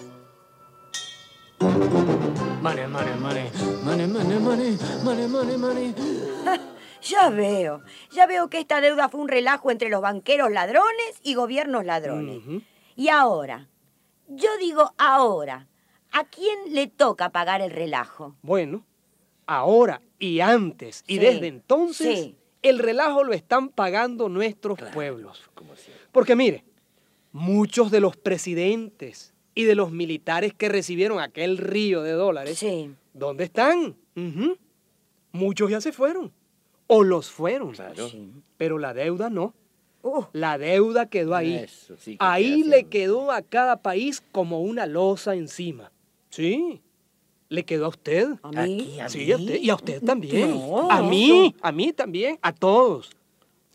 Money, 1.60 2.88
money, 2.88 3.16
money. 3.20 3.50
Money, 3.84 4.08
money, 4.08 4.39
money. 4.39 4.78
Money, 5.04 5.28
money, 5.28 5.58
money. 5.58 5.96
Ya 7.01 7.30
veo, 7.30 7.82
ya 8.12 8.25
veo 8.28 8.50
que 8.50 8.60
esta 8.60 8.82
deuda 8.82 9.08
fue 9.08 9.22
un 9.22 9.30
relajo 9.30 9.72
entre 9.72 9.88
los 9.88 10.01
banqueros 10.01 10.51
ladrones 10.51 11.22
y 11.24 11.34
gobiernos 11.34 11.86
ladrones. 11.86 12.42
Y 12.98 13.08
ahora, 13.08 13.70
yo 14.28 14.50
digo 14.60 14.92
ahora, 14.98 15.69
¿a 16.12 16.24
quién 16.25 16.74
le 16.74 16.88
toca 16.88 17.30
pagar 17.32 17.62
el 17.62 17.72
relajo? 17.72 18.36
Bueno, 18.42 18.86
ahora 19.46 20.01
y 20.18 20.39
antes 20.42 21.04
y 21.08 21.13
Sí, 21.16 21.20
desde 21.20 21.48
entonces, 21.48 22.20
sí. 22.20 22.36
el 22.62 22.80
relajo 22.80 23.24
lo 23.24 23.34
están 23.34 23.70
pagando 23.70 24.30
nuestros 24.30 24.80
pueblos. 24.94 25.42
Porque 26.12 26.36
mire, 26.36 26.63
muchos 27.32 27.92
de 27.92 28.00
los 28.00 28.16
presidentes 28.18 29.34
y 29.56 29.63
de 29.66 29.75
los 29.75 29.92
militares 29.92 30.54
que 30.54 30.70
recibieron 30.70 31.20
aquel 31.20 31.58
río 31.58 32.01
de 32.04 32.12
dólares, 32.12 32.58
Sí. 32.60 32.92
¿dónde 33.13 33.44
están? 33.46 33.96
Muchos 35.32 35.70
ya 35.70 35.82
se 35.82 35.92
fueron. 35.92 36.32
O 36.88 37.04
los 37.04 37.30
fueron. 37.30 37.74
Pero 38.58 38.78
la 38.80 38.94
deuda 38.94 39.30
no. 39.30 39.54
Uh, 40.01 40.24
La 40.32 40.58
deuda 40.58 41.08
quedó 41.08 41.36
ahí. 41.36 41.56
Eso 41.56 41.98
sí 41.98 42.12
que 42.12 42.18
ahí 42.22 42.63
queda 42.63 42.70
le 42.78 42.84
quedó 42.86 43.32
a 43.32 43.42
cada 43.42 43.82
país 43.82 44.24
como 44.32 44.62
una 44.62 44.86
losa 44.86 45.36
encima. 45.36 45.92
Sí. 46.30 46.82
¿Le 47.50 47.66
quedó 47.66 47.86
a 47.86 47.90
usted? 47.90 48.28
¿A 48.44 48.52
mí? 48.52 48.82
Aquí, 48.82 49.00
a 49.00 49.10
Sí, 49.10 49.32
a 49.32 49.38
mí. 49.38 49.44
usted. 49.46 49.60
Y 49.62 49.70
a 49.72 49.76
usted 49.76 50.04
también. 50.04 50.52
No, 50.52 50.90
a 50.92 51.02
mí, 51.02 51.56
a 51.62 51.72
mí 51.72 51.92
también, 51.94 52.38
a 52.42 52.54
todos. 52.54 53.10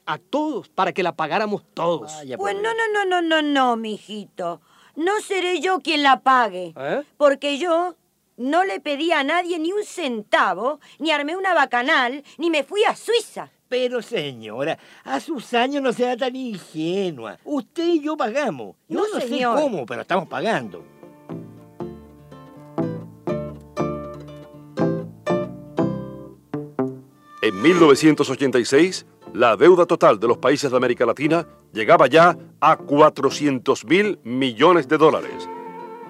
A 0.07 0.19
todos, 0.19 0.69
para 0.69 0.93
que 0.93 1.03
la 1.03 1.17
pagáramos 1.17 1.63
todos. 1.75 2.13
Vaya, 2.15 2.37
pues 2.37 2.55
por 2.55 2.63
no, 2.63 2.71
no, 2.75 2.93
no, 2.93 3.05
no, 3.07 3.23
no, 3.23 3.43
no, 3.43 3.77
mijito. 3.77 4.61
No 4.97 5.21
seré 5.23 5.61
yo 5.61 5.81
quien 5.81 6.03
la 6.05 6.21
pague. 6.21 6.73
¿Eh? 6.77 7.03
Porque 7.17 7.59
yo 7.59 7.97
no 8.37 8.65
le 8.65 8.79
pedí 8.81 9.11
a 9.13 9.25
nadie 9.25 9.59
ni 9.59 9.73
un 9.73 9.83
centavo, 9.85 10.79
ni 10.99 11.11
armé 11.11 11.37
una 11.37 11.55
bacanal, 11.55 12.23
ni 12.39 12.51
me 12.51 12.63
fui 12.65 12.85
a 12.85 12.95
Suiza. 12.95 13.51
Pero 13.69 14.03
señora, 14.03 14.79
a 15.03 15.19
sus 15.19 15.53
años 15.55 15.83
no 15.83 15.93
sea 15.93 16.17
tan 16.17 16.37
ingenua. 16.37 17.39
Usted 17.45 17.85
y 17.95 18.01
yo 18.03 18.17
pagamos. 18.17 18.77
Yo 18.89 19.01
No, 19.01 19.09
no, 19.13 19.21
sé 19.21 19.27
señor. 19.29 19.59
cómo, 19.59 19.85
pero 19.87 20.03
estamos 20.03 20.29
pagando. 20.29 20.85
En 27.45 27.61
1986, 27.61 29.05
la 29.35 29.55
deuda 29.55 29.85
total 29.85 30.19
de 30.19 30.27
los 30.27 30.39
países 30.39 30.71
de 30.71 30.77
América 30.79 31.05
Latina 31.05 31.47
llegaba 31.75 32.07
ya 32.07 32.35
a 32.59 32.79
400 32.79 33.85
mil 33.85 34.19
millones 34.25 34.89
de 34.89 34.97
dólares. 34.97 35.47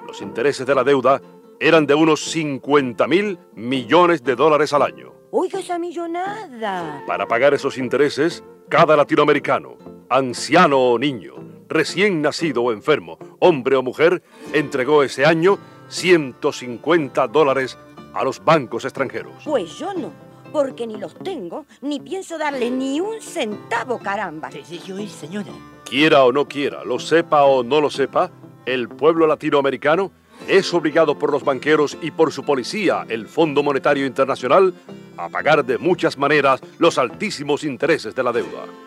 Los 0.07 0.23
intereses 0.23 0.65
de 0.65 0.77
la 0.77 0.85
deuda 0.85 1.21
eran 1.59 1.87
de 1.87 1.95
unos 1.97 2.21
50 2.31 3.09
mil 3.09 3.37
millones 3.57 4.23
de 4.23 4.37
dólares 4.37 4.73
al 4.75 4.83
año. 4.83 5.13
Oiga 5.33 5.59
esa 5.59 5.77
millonada. 5.77 7.03
Para 7.05 7.27
pagar 7.27 7.53
esos 7.53 7.79
intereses, 7.79 8.45
cada 8.69 8.97
latinoamericano, 8.97 9.77
anciano 10.09 10.79
o 10.79 11.01
niño, 11.01 11.35
recién 11.69 12.23
nacido 12.23 12.63
o 12.63 12.71
enfermo, 12.71 13.19
hombre 13.41 13.75
o 13.75 13.83
mujer, 13.83 14.23
entregó 14.53 15.03
ese 15.03 15.27
año 15.27 15.59
150 15.89 17.27
dólares 17.27 17.77
a 18.13 18.23
los 18.23 18.45
bancos 18.45 18.85
extranjeros. 18.85 19.43
Pues 19.45 19.77
yo 19.77 19.93
no, 19.95 20.13
porque 20.55 20.87
ni 20.87 20.97
los 20.99 21.17
tengo, 21.17 21.67
ni 21.83 21.99
pienso 21.99 22.39
darle 22.39 22.71
ni 22.71 23.01
un 23.01 23.21
centavo, 23.21 23.99
caramba. 23.99 24.51
Yo, 24.51 25.05
señora. 25.09 25.51
Quiera 25.85 26.25
o 26.25 26.31
no 26.31 26.47
quiera, 26.47 26.85
lo 26.85 27.01
sepa 27.01 27.43
o 27.43 27.65
no 27.65 27.81
lo 27.81 27.91
sepa, 27.91 28.31
el 28.65 28.89
pueblo 28.89 29.27
latinoamericano 29.27 30.13
es 30.47 30.73
obligado 30.73 31.19
por 31.19 31.33
los 31.33 31.43
banqueros 31.45 31.99
y 32.01 32.13
por 32.13 32.31
su 32.31 32.45
policía, 32.45 33.05
el 33.09 33.27
Fondo 33.27 33.65
Monetario 33.65 34.07
Internacional, 34.07 34.73
a 35.17 35.29
pagar 35.29 35.65
de 35.65 35.77
muchas 35.77 36.17
maneras 36.17 36.61
los 36.79 36.99
altísimos 36.99 37.65
intereses 37.65 38.15
de 38.15 38.23
la 38.23 38.31
deuda. 38.31 38.84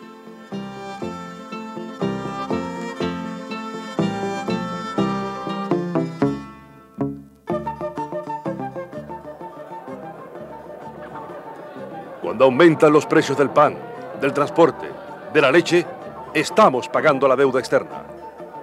Cuando 12.38 12.54
aumentan 12.54 12.92
los 12.92 13.04
precios 13.04 13.36
del 13.36 13.50
pan, 13.50 13.76
del 14.20 14.32
transporte, 14.32 14.86
de 15.34 15.40
la 15.40 15.50
leche, 15.50 15.84
estamos 16.32 16.88
pagando 16.88 17.26
la 17.26 17.34
deuda 17.34 17.58
externa. 17.58 18.04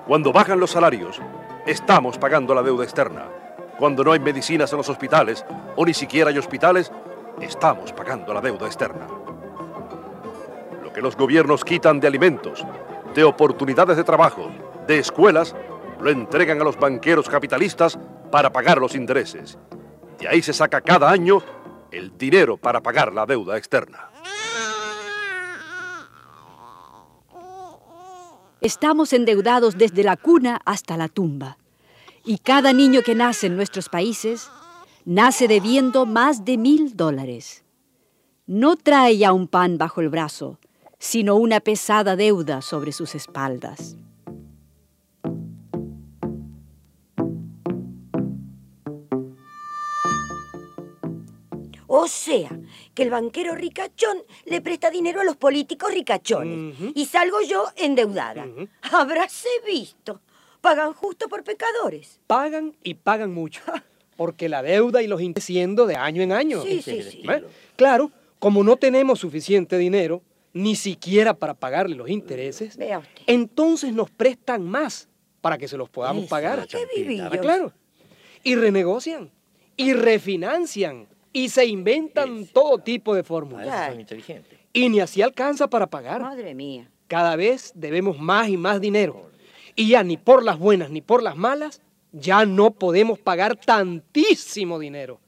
Cuando 0.08 0.32
bajan 0.32 0.62
los 0.62 0.72
salarios, 0.72 1.22
estamos 1.66 2.18
pagando 2.18 2.56
la 2.56 2.64
deuda 2.64 2.86
externa. 2.86 3.26
Cuando 3.78 4.02
no 4.02 4.14
hay 4.14 4.22
medicinas 4.22 4.72
en 4.72 4.78
los 4.78 4.88
hospitales, 4.88 5.46
o 5.76 5.86
ni 5.86 5.94
siquiera 5.94 6.30
hay 6.30 6.38
hospitales, 6.38 6.90
estamos 7.42 7.92
pagando 7.92 8.34
la 8.34 8.40
deuda 8.40 8.66
externa. 8.66 9.08
Lo 10.82 10.94
que 10.94 11.02
los 11.02 11.18
gobiernos 11.18 11.66
quitan 11.66 12.00
de 12.00 12.08
alimentos, 12.08 12.66
de 13.14 13.26
oportunidades 13.26 13.98
de 13.98 14.06
trabajo, 14.06 14.52
de 14.88 15.00
escuelas, 15.00 15.54
lo 16.00 16.10
entregan 16.10 16.62
a 16.62 16.64
los 16.64 16.80
banqueros 16.80 17.28
capitalistas 17.28 18.00
para 18.32 18.54
pagar 18.54 18.78
los 18.78 18.96
intereses. 18.96 19.58
De 20.18 20.30
ahí 20.30 20.42
se 20.42 20.54
saca 20.54 20.80
cada 20.80 21.12
año 21.12 21.44
el 21.96 22.18
dinero 22.18 22.58
para 22.58 22.82
pagar 22.82 23.14
la 23.14 23.26
deuda 23.26 23.58
externa. 23.58 24.10
Estamos 28.62 29.14
endeudados 29.14 29.78
desde 29.78 30.04
la 30.04 30.18
cuna 30.18 30.60
hasta 30.66 30.98
la 30.98 31.08
tumba. 31.08 31.58
Y 32.24 32.40
cada 32.40 32.74
niño 32.74 33.02
que 33.04 33.14
nace 33.14 33.48
en 33.48 33.56
nuestros 33.56 33.90
países 33.90 34.50
nace 35.06 35.48
debiendo 35.48 36.06
más 36.06 36.44
de 36.46 36.58
mil 36.58 36.98
dólares. 36.98 37.64
No 38.48 38.76
trae 38.76 39.18
ya 39.18 39.34
un 39.34 39.48
pan 39.48 39.78
bajo 39.78 40.02
el 40.02 40.10
brazo, 40.10 40.60
sino 40.98 41.36
una 41.36 41.60
pesada 41.60 42.16
deuda 42.16 42.62
sobre 42.62 42.92
sus 42.92 43.14
espaldas. 43.14 43.96
O 51.98 52.08
sea, 52.08 52.50
que 52.94 53.04
el 53.04 53.10
banquero 53.10 53.56
ricachón 53.56 54.18
le 54.46 54.60
presta 54.62 54.90
dinero 54.90 55.22
a 55.22 55.24
los 55.24 55.38
políticos 55.38 55.92
ricachones. 55.94 56.76
Y 56.94 57.06
salgo 57.06 57.38
yo 57.48 57.66
endeudada. 57.78 58.46
Habráse 58.92 59.48
visto. 59.66 60.22
Pagan 60.62 60.94
justo 60.94 61.30
por 61.30 61.44
pecadores. 61.44 62.20
Pagan 62.28 62.76
y 62.84 62.96
pagan 62.96 63.34
mucho. 63.34 63.62
Porque 64.18 64.50
la 64.50 64.62
deuda 64.62 65.02
y 65.04 65.08
los 65.08 65.22
intereses 65.22 65.48
siendo 65.48 65.86
de 65.86 65.96
año 65.96 66.22
en 66.22 66.32
año. 66.32 66.62
Sí, 66.64 66.82
sí, 66.82 67.02
sí. 67.04 67.22
¿Eh? 67.30 67.44
Claro, 67.76 68.12
como 68.40 68.64
no 68.64 68.76
tenemos 68.78 69.20
suficiente 69.20 69.78
dinero, 69.78 70.22
ni 70.54 70.76
siquiera 70.76 71.34
para 71.34 71.54
pagarle 71.54 71.96
los 71.96 72.10
intereses, 72.10 72.78
Vea 72.78 73.00
usted. 73.00 73.22
entonces 73.28 73.94
nos 73.94 74.10
prestan 74.10 74.64
más 74.64 75.08
para 75.42 75.58
que 75.58 75.68
se 75.68 75.78
los 75.78 75.90
podamos 75.90 76.24
Eso, 76.24 76.30
pagar. 76.30 76.68
qué 76.68 77.40
Claro. 77.42 77.74
Y 78.44 78.56
renegocian, 78.56 79.32
y 79.78 79.94
refinancian, 79.94 81.08
y 81.36 81.50
se 81.50 81.66
inventan 81.66 82.46
todo 82.46 82.78
tipo 82.78 83.14
de 83.14 83.22
fórmulas. 83.22 83.66
Claro. 83.66 83.98
Y 84.72 84.88
ni 84.88 85.02
así 85.02 85.22
alcanza 85.22 85.70
para 85.70 85.88
pagar. 85.88 86.22
Madre 86.22 86.56
mía. 86.56 86.90
Cada 87.08 87.36
vez 87.36 87.74
debemos 87.76 88.18
más 88.18 88.48
y 88.48 88.56
más 88.56 88.80
dinero. 88.80 89.30
Y 89.76 89.90
ya 89.90 90.02
ni 90.02 90.16
por 90.16 90.46
las 90.46 90.58
buenas 90.58 90.92
ni 90.92 91.02
por 91.02 91.22
las 91.22 91.36
malas, 91.36 91.82
ya 92.14 92.46
no 92.46 92.72
podemos 92.72 93.20
pagar 93.20 93.58
tantísimo 93.58 94.80
dinero. 94.80 95.20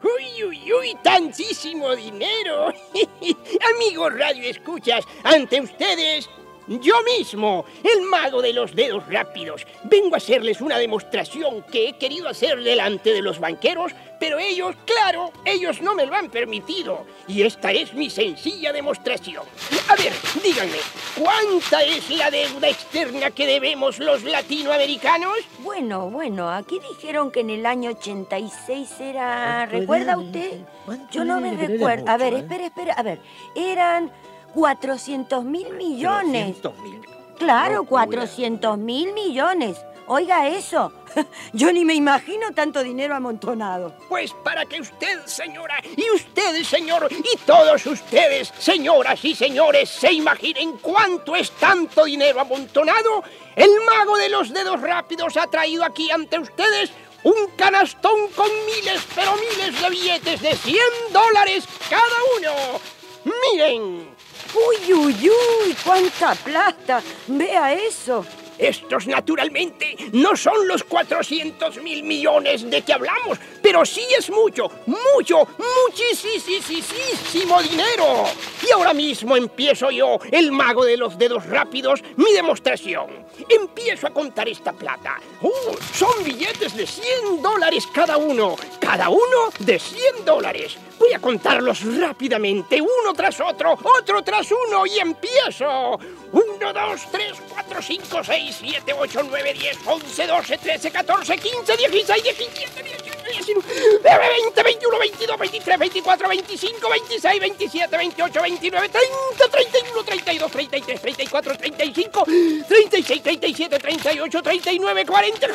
Uy, 0.00 0.44
uy, 0.44 0.72
uy, 0.72 0.96
tantísimo 1.02 1.96
dinero. 1.96 2.68
Amigos 3.74 4.16
Radio 4.16 4.48
Escuchas, 4.48 5.04
ante 5.24 5.60
ustedes, 5.60 6.30
yo 6.66 6.94
mismo, 7.02 7.64
el 7.82 8.02
mago 8.02 8.40
de 8.40 8.52
los 8.52 8.74
dedos 8.74 9.06
rápidos. 9.08 9.66
Vengo 9.84 10.14
a 10.14 10.18
hacerles 10.18 10.60
una 10.60 10.78
demostración 10.78 11.62
que 11.70 11.88
he 11.88 11.92
querido 11.94 12.28
hacer 12.28 12.62
delante 12.62 13.12
de 13.12 13.22
los 13.22 13.38
banqueros, 13.38 13.92
pero 14.18 14.38
ellos, 14.38 14.74
claro, 14.86 15.32
ellos 15.44 15.82
no 15.82 15.94
me 15.94 16.06
lo 16.06 16.14
han 16.14 16.30
permitido. 16.30 17.04
Y 17.28 17.42
esta 17.42 17.72
es 17.72 17.92
mi 17.92 18.08
sencilla 18.08 18.72
demostración. 18.72 19.44
A 19.88 19.96
ver, 19.96 20.12
díganme, 20.42 20.78
¿cuánta 21.18 21.82
es 21.82 22.08
la 22.10 22.30
deuda 22.30 22.68
externa 22.68 23.30
que 23.30 23.46
debemos 23.46 23.98
los 23.98 24.22
latinoamericanos? 24.22 25.38
Bueno, 25.58 26.10
bueno, 26.10 26.50
aquí 26.50 26.80
dijeron 26.80 27.30
que 27.30 27.40
en 27.40 27.50
el 27.50 27.66
año 27.66 27.90
86 27.90 29.00
era... 29.00 29.66
¿Cuánto 29.68 29.78
¿Recuerda 29.80 30.12
era? 30.12 30.18
usted? 30.18 30.60
¿Cuánto 30.86 31.12
Yo 31.12 31.24
no 31.24 31.40
me 31.40 31.54
recuerdo. 31.56 32.08
A 32.08 32.16
ver, 32.16 32.34
¿eh? 32.34 32.38
espera, 32.38 32.66
espera. 32.66 32.94
A 32.94 33.02
ver, 33.02 33.20
eran 33.54 34.10
400 34.54 35.44
mil 35.44 35.70
millones. 35.74 36.60
300 36.60 36.78
mil. 36.78 37.00
Claro, 37.38 37.74
Locura. 37.76 38.06
400 38.06 38.78
mil 38.78 39.12
millones. 39.12 39.76
Oiga 40.06 40.48
eso. 40.48 40.92
Yo 41.52 41.72
ni 41.72 41.84
me 41.84 41.94
imagino 41.94 42.52
tanto 42.52 42.82
dinero 42.82 43.14
amontonado. 43.14 43.94
Pues 44.08 44.32
para 44.44 44.66
que 44.66 44.80
usted, 44.80 45.24
señora, 45.24 45.76
y 45.96 46.10
usted, 46.10 46.62
señor, 46.62 47.08
y 47.10 47.36
todos 47.38 47.86
ustedes, 47.86 48.52
señoras 48.58 49.24
y 49.24 49.34
señores, 49.34 49.88
se 49.88 50.12
imaginen 50.12 50.76
cuánto 50.78 51.34
es 51.34 51.50
tanto 51.52 52.04
dinero 52.04 52.40
amontonado, 52.40 53.24
el 53.56 53.70
mago 53.86 54.16
de 54.18 54.28
los 54.28 54.52
dedos 54.52 54.80
rápidos 54.80 55.36
ha 55.36 55.46
traído 55.46 55.84
aquí 55.84 56.10
ante 56.10 56.38
ustedes 56.38 56.92
un 57.22 57.48
canastón 57.56 58.28
con 58.36 58.48
miles, 58.66 59.00
pero 59.14 59.34
miles 59.36 59.80
de 59.80 59.90
billetes 59.90 60.42
de 60.42 60.54
100 60.54 60.78
dólares 61.12 61.64
cada 61.88 62.02
uno. 62.38 62.80
Miren. 63.24 64.13
Uy, 64.54 64.92
uy, 64.92 65.30
uy, 65.30 65.76
cuánta 65.84 66.34
plata. 66.34 67.02
Vea 67.26 67.74
eso. 67.74 68.24
Estos, 68.56 69.08
naturalmente, 69.08 69.96
no 70.12 70.36
son 70.36 70.68
los 70.68 70.84
400 70.84 71.82
mil 71.82 72.04
millones 72.04 72.70
de 72.70 72.82
que 72.82 72.92
hablamos, 72.92 73.38
pero 73.60 73.84
sí 73.84 74.06
es 74.16 74.30
mucho, 74.30 74.70
mucho, 74.86 75.48
muchísimo 75.88 77.62
dinero. 77.62 78.26
Y 78.66 78.70
ahora 78.70 78.94
mismo 78.94 79.36
empiezo 79.36 79.90
yo, 79.90 80.18
el 80.30 80.52
mago 80.52 80.84
de 80.84 80.96
los 80.96 81.18
dedos 81.18 81.44
rápidos, 81.46 82.04
mi 82.16 82.32
demostración. 82.32 83.23
Empiezo 83.48 84.06
a 84.06 84.10
contar 84.10 84.48
esta 84.48 84.72
plata. 84.72 85.20
¡Uh! 85.40 85.76
Son 85.92 86.24
billetes 86.24 86.76
de 86.76 86.86
100 86.86 87.42
dólares 87.42 87.86
cada 87.92 88.16
uno, 88.16 88.56
cada 88.80 89.08
uno 89.08 89.50
de 89.58 89.78
100 89.78 90.24
dólares. 90.24 90.76
Voy 90.98 91.12
a 91.12 91.18
contarlos 91.18 91.82
rápidamente, 91.98 92.80
uno 92.80 93.12
tras 93.14 93.40
otro, 93.40 93.76
otro 93.82 94.22
tras 94.22 94.48
uno, 94.50 94.86
y 94.86 94.98
empiezo. 94.98 95.98
1, 96.32 96.72
2, 96.72 97.10
3, 97.10 97.32
4, 97.48 97.82
5, 97.82 98.24
6, 98.24 98.56
7, 98.60 98.92
8, 98.98 99.22
9, 99.28 99.54
10, 99.54 99.78
11, 99.86 100.26
12, 100.26 100.58
13, 100.58 100.90
14, 100.90 101.38
15, 101.38 101.76
16, 101.76 102.22
17, 102.24 102.82
18, 102.82 103.13
19, 103.34 104.02
20, 104.02 104.62
21, 104.62 104.98
22, 104.98 105.38
23, 105.38 105.78
24, 105.78 106.28
25, 106.28 106.88
26, 106.88 107.40
27, 107.40 107.96
28, 107.96 108.42
29, 108.42 108.88
30, 108.88 109.48
31, 109.50 110.04
32, 110.04 110.50
33, 110.50 111.00
34, 111.00 111.56
35, 111.56 112.24
36, 112.68 113.22
37, 113.22 113.78
38, 113.78 114.42
39, 114.42 115.06
40. 115.06 115.46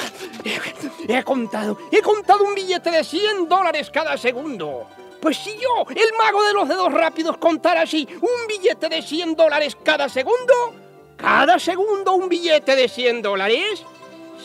He 1.08 1.24
contado, 1.24 1.78
he 1.92 2.02
contado 2.02 2.44
un 2.44 2.54
billete 2.54 2.92
de 2.92 3.04
100 3.04 3.48
dólares 3.48 3.89
cada 3.89 4.18
segundo. 4.18 4.88
Pues 5.22 5.38
si 5.38 5.52
yo, 5.58 5.86
el 5.89 6.18
mago 6.18 6.44
de 6.44 6.54
los 6.54 6.68
dedos 6.68 6.94
rápidos, 6.94 7.38
contara 7.38 7.82
así 7.82 8.08
un 8.22 8.48
billete 8.48 8.88
de 8.89 9.02
100 9.02 9.36
dólares 9.36 9.78
cada 9.84 10.08
segundo, 10.08 10.54
cada 11.18 11.60
segundo 11.60 12.13
un 12.13 12.30
billete 12.30 12.76
de 12.76 12.88
100 12.88 13.22
dólares, 13.22 13.84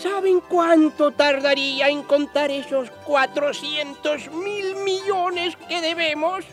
¿saben 0.02 0.40
cuánto 0.40 1.10
tardaría 1.12 1.88
en 1.88 2.02
contar 2.02 2.50
esos 2.50 2.90
400 3.04 4.30
mil 4.32 4.76
millones 4.76 5.56
que 5.68 5.80
debemos? 5.80 6.44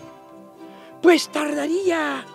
Pues 1.01 1.30
tardaría 1.30 2.25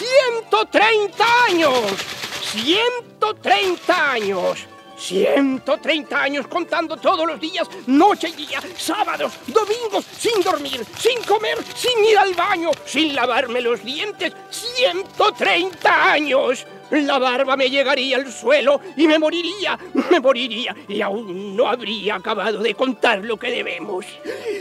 130 0.00 1.24
años. 1.46 1.92
130 2.52 4.12
años. 4.12 4.66
130 5.00 6.20
años 6.20 6.46
contando 6.46 6.96
todos 6.96 7.26
los 7.26 7.40
días, 7.40 7.66
noche 7.86 8.28
y 8.28 8.46
día, 8.46 8.60
sábados, 8.76 9.32
domingos, 9.46 10.04
sin 10.18 10.42
dormir, 10.42 10.84
sin 10.98 11.22
comer, 11.22 11.56
sin 11.74 12.04
ir 12.04 12.18
al 12.18 12.34
baño, 12.34 12.70
sin 12.84 13.14
lavarme 13.14 13.62
los 13.62 13.82
dientes. 13.82 14.34
130 14.50 16.12
años. 16.12 16.66
La 16.90 17.18
barba 17.18 17.56
me 17.56 17.70
llegaría 17.70 18.16
al 18.16 18.32
suelo 18.32 18.80
y 18.96 19.06
me 19.06 19.18
moriría, 19.18 19.78
me 20.10 20.20
moriría. 20.20 20.74
Y 20.88 21.00
aún 21.00 21.56
no 21.56 21.68
habría 21.68 22.16
acabado 22.16 22.58
de 22.58 22.74
contar 22.74 23.24
lo 23.24 23.36
que 23.36 23.50
debemos. 23.50 24.06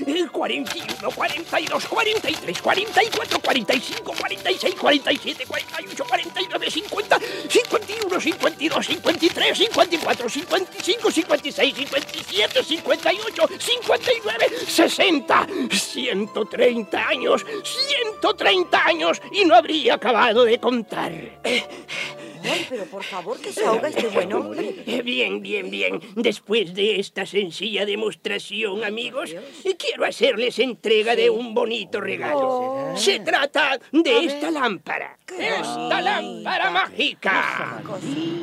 El 0.05 0.29
41, 0.31 1.11
42, 1.15 1.85
43, 1.85 2.61
44, 2.61 3.39
45, 3.39 4.13
46, 4.19 4.75
47, 4.75 5.45
48, 5.47 6.05
49, 6.07 6.71
50, 6.71 7.19
51, 7.47 8.19
52, 8.19 8.85
53, 8.85 9.57
54, 9.57 10.29
55, 10.29 11.11
56, 11.11 11.75
57, 11.75 12.63
58, 12.63 13.49
59, 13.57 14.49
60. 14.67 15.47
130 15.71 17.07
años, 17.07 17.45
130 17.63 18.85
años 18.85 19.21
y 19.31 19.45
no 19.45 19.55
habría 19.55 19.95
acabado 19.95 20.43
de 20.43 20.59
contar. 20.59 21.11
Ay, 22.43 22.65
pero 22.69 22.85
por 22.85 23.03
favor, 23.03 23.39
que 23.39 23.51
se 23.51 23.65
ahoga 23.65 23.87
este 23.89 24.07
buen 24.07 24.31
hombre. 24.33 24.83
Eh, 24.85 25.01
Bien, 25.01 25.41
bien, 25.41 25.69
bien. 25.69 25.99
Después 26.15 26.73
de 26.73 26.99
esta 26.99 27.25
sencilla 27.25 27.85
demostración, 27.85 28.83
amigos, 28.83 29.35
quiero 29.77 30.05
hacerles 30.05 30.59
entrega 30.59 31.15
de 31.15 31.29
un 31.29 31.53
bonito 31.53 31.99
regalo. 32.01 32.93
Se 32.95 33.19
trata 33.19 33.79
de 33.91 34.25
esta 34.25 34.51
lámpara. 34.51 35.17
Esta 35.27 36.01
lámpara 36.01 36.69
mágica. 36.71 37.81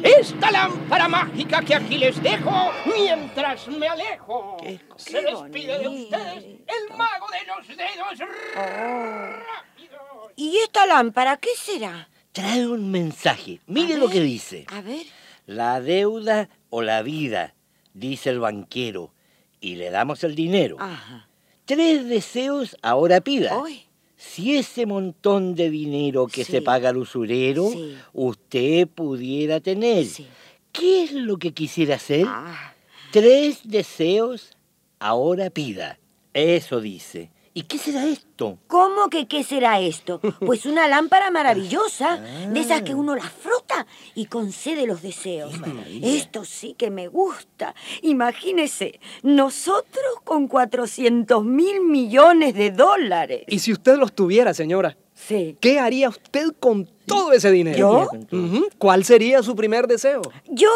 Esta 0.02 0.50
lámpara 0.50 1.08
mágica 1.08 1.62
que 1.62 1.74
aquí 1.74 1.98
les 1.98 2.22
dejo 2.22 2.72
mientras 2.86 3.68
me 3.68 3.86
alejo. 3.88 4.56
Se 4.96 5.22
despide 5.22 5.78
de 5.78 5.88
ustedes 5.88 6.44
el 6.44 6.96
mago 6.96 7.26
de 7.30 7.46
los 7.46 7.68
dedos 7.76 8.18
rápidos. 8.54 10.32
¿Y 10.36 10.58
esta 10.58 10.86
lámpara 10.86 11.36
qué 11.38 11.50
será? 11.56 12.08
Trae 12.36 12.66
un 12.66 12.90
mensaje. 12.90 13.60
Mire 13.66 13.96
lo 13.96 14.10
que 14.10 14.20
dice. 14.20 14.66
A 14.68 14.82
ver. 14.82 15.06
La 15.46 15.80
deuda 15.80 16.50
o 16.68 16.82
la 16.82 17.00
vida, 17.00 17.54
dice 17.94 18.28
el 18.28 18.40
banquero, 18.40 19.14
y 19.58 19.76
le 19.76 19.88
damos 19.88 20.22
el 20.22 20.34
dinero. 20.34 20.76
Ajá. 20.78 21.30
Tres 21.64 22.06
deseos 22.06 22.76
ahora 22.82 23.22
pida. 23.22 23.56
Hoy. 23.56 23.84
Si 24.18 24.54
ese 24.58 24.84
montón 24.84 25.54
de 25.54 25.70
dinero 25.70 26.26
que 26.26 26.44
Sí. 26.44 26.52
se 26.52 26.60
paga 26.60 26.90
al 26.90 26.98
usurero, 26.98 27.70
Sí. 27.70 27.96
usted 28.12 28.86
pudiera 28.86 29.60
tener, 29.60 30.04
Sí. 30.04 30.26
¿qué 30.72 31.04
es 31.04 31.12
lo 31.12 31.38
que 31.38 31.52
quisiera 31.54 31.94
hacer? 31.94 32.26
Ah. 32.28 32.74
Tres 33.12 33.60
deseos 33.64 34.58
ahora 34.98 35.48
pida. 35.48 35.98
Eso 36.34 36.82
dice. 36.82 37.30
¿Y 37.56 37.62
qué 37.62 37.78
será 37.78 38.04
esto? 38.04 38.58
¿Cómo 38.66 39.08
que 39.08 39.26
qué 39.26 39.42
será 39.42 39.80
esto? 39.80 40.20
Pues 40.40 40.66
una 40.66 40.88
lámpara 40.88 41.30
maravillosa, 41.30 42.18
de 42.18 42.60
esas 42.60 42.82
que 42.82 42.94
uno 42.94 43.16
la 43.16 43.22
frota 43.22 43.86
y 44.14 44.26
concede 44.26 44.86
los 44.86 45.00
deseos. 45.00 45.54
Esto 46.02 46.44
sí 46.44 46.74
que 46.76 46.90
me 46.90 47.08
gusta. 47.08 47.74
Imagínese, 48.02 49.00
nosotros 49.22 50.20
con 50.22 50.48
400 50.48 51.42
mil 51.46 51.80
millones 51.80 52.52
de 52.52 52.72
dólares. 52.72 53.44
Y 53.48 53.60
si 53.60 53.72
usted 53.72 53.96
los 53.96 54.12
tuviera, 54.12 54.52
señora, 54.52 54.98
Sí. 55.16 55.56
¿qué 55.60 55.80
haría 55.80 56.10
usted 56.10 56.48
con 56.60 56.88
todo 57.06 57.32
ese 57.32 57.50
dinero? 57.50 58.08
¿Yo? 58.30 58.60
¿Cuál 58.76 59.02
sería 59.04 59.42
su 59.42 59.56
primer 59.56 59.86
deseo? 59.86 60.20
Yo, 60.46 60.68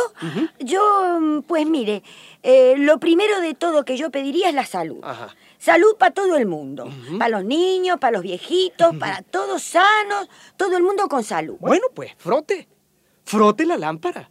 yo, 0.59 1.19
mm, 1.21 1.43
pues 1.43 1.67
mire, 1.67 2.03
eh, 2.43 2.75
lo 2.79 2.99
primero 2.99 3.41
de 3.41 3.55
todo 3.55 3.85
que 3.85 3.99
yo 3.99 4.11
pediría 4.11 4.49
es 4.49 4.55
la 4.55 4.65
salud. 4.65 4.99
Ajá. 5.03 5.37
Salud 5.59 5.95
para 5.99 6.15
todo 6.15 6.37
el 6.39 6.47
mundo. 6.47 6.91
Para 7.19 7.29
los 7.29 7.45
niños, 7.45 7.99
para 8.01 8.13
los 8.13 8.23
viejitos, 8.23 8.97
para 8.97 9.21
todos 9.21 9.63
sanos, 9.63 10.29
todo 10.57 10.75
el 10.75 10.83
mundo 10.83 11.07
con 11.09 11.23
salud. 11.23 11.57
Bueno, 11.61 11.87
pues 11.95 12.13
frote. 12.17 12.67
Frote 13.25 13.67
la 13.67 13.77
lámpara. 13.77 14.31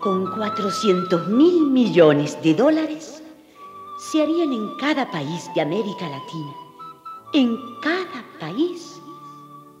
Con 0.00 0.30
400 0.30 1.26
mil 1.26 1.66
millones 1.66 2.40
de 2.40 2.54
dólares 2.54 3.20
se 3.98 4.22
harían 4.22 4.52
en 4.52 4.76
cada 4.76 5.10
país 5.10 5.50
de 5.56 5.60
América 5.60 6.08
Latina, 6.08 6.54
en 7.32 7.58
cada 7.82 8.24
país, 8.38 9.00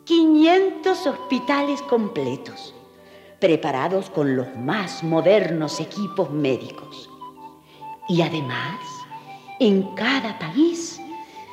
500 0.06 1.06
hospitales 1.06 1.80
completos, 1.82 2.74
preparados 3.38 4.10
con 4.10 4.34
los 4.34 4.48
más 4.56 5.04
modernos 5.04 5.78
equipos 5.78 6.28
médicos. 6.32 7.08
Y 8.08 8.22
además, 8.22 8.80
en 9.60 9.82
cada 9.94 10.36
país 10.40 11.00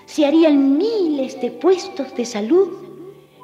se 0.07 0.25
harían 0.25 0.75
miles 0.75 1.39
de 1.39 1.51
puestos 1.51 2.15
de 2.15 2.25
salud 2.25 2.69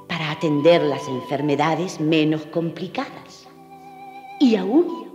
para 0.08 0.32
atender 0.32 0.82
las 0.82 1.08
enfermedades 1.08 2.00
menos 2.00 2.42
complicadas. 2.48 3.48
Y 4.40 4.56
aún, 4.56 5.11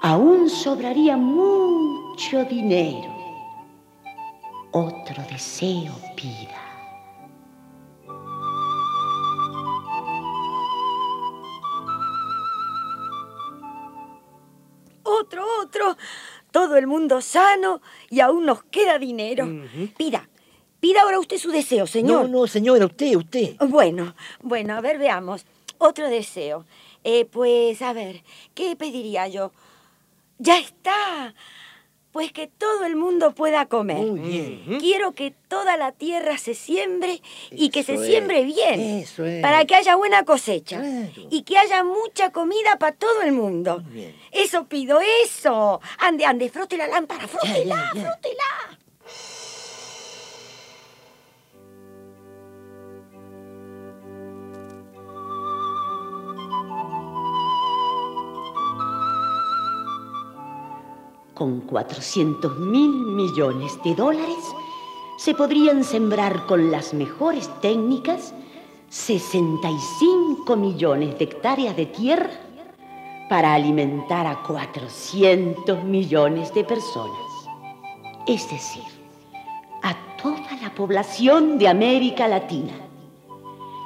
aún 0.00 0.48
sobraría 0.48 1.16
mucho 1.16 2.44
dinero. 2.44 3.14
Otro 4.72 5.22
deseo 5.30 5.94
pida. 6.16 6.70
Otro, 15.02 15.44
otro. 15.62 15.96
Todo 16.50 16.76
el 16.76 16.86
mundo 16.86 17.20
sano 17.20 17.80
y 18.08 18.20
aún 18.20 18.44
nos 18.44 18.64
queda 18.64 18.98
dinero. 18.98 19.48
Pida, 19.96 20.28
pida 20.80 21.02
ahora 21.02 21.20
usted 21.20 21.38
su 21.38 21.50
deseo, 21.50 21.86
señor. 21.86 22.28
No, 22.28 22.40
no, 22.40 22.46
señora, 22.46 22.86
usted, 22.86 23.14
usted. 23.16 23.56
Bueno, 23.68 24.14
bueno, 24.42 24.74
a 24.74 24.80
ver, 24.80 24.98
veamos. 24.98 25.44
Otro 25.78 26.08
deseo. 26.08 26.64
Eh, 27.04 27.24
pues, 27.24 27.82
a 27.82 27.92
ver, 27.92 28.22
¿qué 28.54 28.76
pediría 28.76 29.28
yo? 29.28 29.52
Ya 30.40 30.58
está. 30.58 31.34
Pues 32.12 32.32
que 32.32 32.48
todo 32.48 32.86
el 32.86 32.96
mundo 32.96 33.34
pueda 33.34 33.66
comer. 33.66 33.98
Muy 33.98 34.18
bien. 34.18 34.78
Quiero 34.80 35.12
que 35.12 35.30
toda 35.30 35.76
la 35.76 35.92
tierra 35.92 36.38
se 36.38 36.54
siembre 36.54 37.22
y 37.52 37.68
que 37.68 37.84
se 37.84 37.94
es, 37.94 38.04
siembre 38.04 38.42
bien. 38.42 38.80
eso 38.80 39.24
es. 39.24 39.40
Para 39.42 39.64
que 39.64 39.76
haya 39.76 39.94
buena 39.94 40.24
cosecha. 40.24 40.80
Claro. 40.80 41.28
Y 41.30 41.42
que 41.42 41.56
haya 41.56 41.84
mucha 41.84 42.30
comida 42.30 42.78
para 42.80 42.96
todo 42.96 43.22
el 43.22 43.30
mundo. 43.32 43.84
bien. 43.86 44.16
Eso 44.32 44.66
pido, 44.66 44.98
eso. 45.24 45.80
Ande, 45.98 46.24
ande, 46.24 46.48
frote 46.48 46.76
la 46.76 46.88
lámpara, 46.88 47.28
frótela, 47.28 47.90
frótela. 47.92 48.78
Con 61.40 61.62
400 61.62 62.58
mil 62.58 62.90
millones 62.90 63.82
de 63.82 63.94
dólares 63.94 64.44
se 65.16 65.32
podrían 65.32 65.84
sembrar 65.84 66.44
con 66.44 66.70
las 66.70 66.92
mejores 66.92 67.48
técnicas 67.62 68.34
65 68.90 70.54
millones 70.56 71.18
de 71.18 71.24
hectáreas 71.24 71.74
de 71.78 71.86
tierra 71.86 72.28
para 73.30 73.54
alimentar 73.54 74.26
a 74.26 74.42
400 74.42 75.82
millones 75.82 76.52
de 76.52 76.62
personas. 76.62 77.48
Es 78.26 78.50
decir, 78.50 78.84
a 79.82 79.96
toda 80.22 80.58
la 80.60 80.74
población 80.74 81.56
de 81.56 81.68
América 81.68 82.28
Latina. 82.28 82.74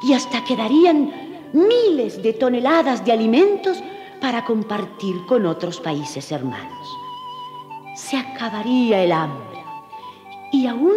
Y 0.03 0.13
hasta 0.13 0.43
quedarían 0.43 1.53
miles 1.53 2.21
de 2.21 2.33
toneladas 2.33 3.05
de 3.05 3.13
alimentos 3.13 3.81
para 4.21 4.45
compartir 4.45 5.25
con 5.27 5.47
otros 5.47 5.79
países 5.79 6.33
hermanos 6.33 7.04
se 7.95 8.17
acabaría 8.17 9.03
el 9.05 9.13
hambre 9.13 9.65
y 10.53 10.67
aún, 10.67 10.95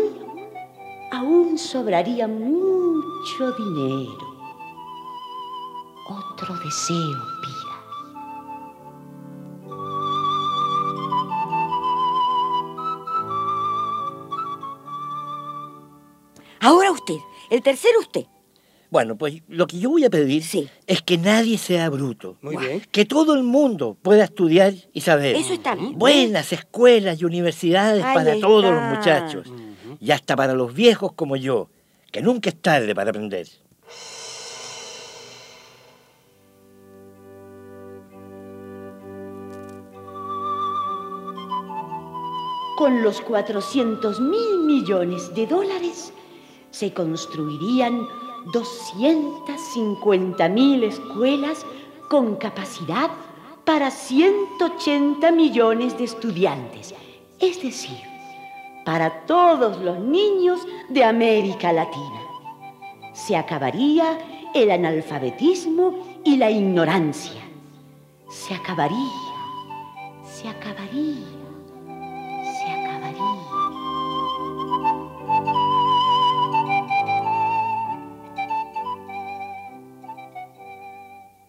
aún 1.12 1.58
sobraría 1.58 2.28
mucho 2.28 3.52
dinero. 3.58 4.18
Otro 6.10 6.56
deseo 6.58 7.20
pida. 7.42 7.68
Ahora 16.62 16.92
usted, 16.92 17.18
el 17.50 17.62
tercero 17.62 18.00
usted. 18.00 18.26
Bueno, 18.89 19.17
pues 19.17 19.41
lo 19.50 19.67
que 19.67 19.80
yo 19.80 19.89
voy 19.89 20.06
a 20.06 20.10
pedir 20.10 20.43
Sí. 20.43 20.69
es 20.86 21.02
que 21.02 21.17
nadie 21.17 21.58
sea 21.58 21.89
bruto. 21.89 22.38
Muy 22.41 22.56
bien. 22.56 22.82
Que 22.91 23.06
todo 23.06 23.34
el 23.34 23.43
mundo 23.43 23.97
pueda 24.02 24.23
estudiar 24.23 24.73
y 24.93 25.02
saber. 25.02 25.36
Eso 25.36 25.54
está 25.54 25.76
bien. 25.76 25.97
Buenas 25.97 26.54
escuelas 26.54 27.19
y 27.21 27.26
universidades 27.26 28.04
Ahí 28.04 28.15
para 28.15 28.39
todos 28.39 28.73
los 28.73 28.82
muchachos. 28.84 29.47
Y 30.00 30.12
hasta 30.12 30.36
para 30.36 30.54
los 30.54 30.73
viejos 30.73 31.12
como 31.13 31.36
yo, 31.36 31.69
que 32.12 32.21
nunca 32.21 32.50
es 32.50 32.62
tarde 32.62 32.95
para 32.95 33.10
aprender. 33.10 33.47
Con 42.78 43.02
los 43.02 43.21
400 43.21 44.19
mil 44.21 44.60
millones 44.65 45.34
de 45.34 45.47
dólares 45.47 46.13
se 46.69 46.93
construirían 46.93 48.08
250 48.52 50.50
mil 50.50 50.84
escuelas 50.84 51.66
con 52.10 52.36
capacidad 52.36 53.10
para 53.66 53.92
180 53.92 55.32
millones 55.32 55.98
de 55.98 56.06
estudiantes, 56.06 56.96
es 57.40 57.62
decir, 57.62 58.00
para 58.86 59.26
todos 59.26 59.78
los 59.82 60.00
niños 60.00 60.62
de 60.88 61.04
América 61.04 61.74
Latina. 61.74 62.22
Se 63.14 63.36
acabaría 63.36 64.18
el 64.54 64.72
analfabetismo 64.72 66.22
y 66.24 66.38
la 66.38 66.50
ignorancia. 66.50 67.42
Se 68.30 68.54
acabaría, 68.54 68.98
se 70.24 70.48
acabaría, 70.48 71.37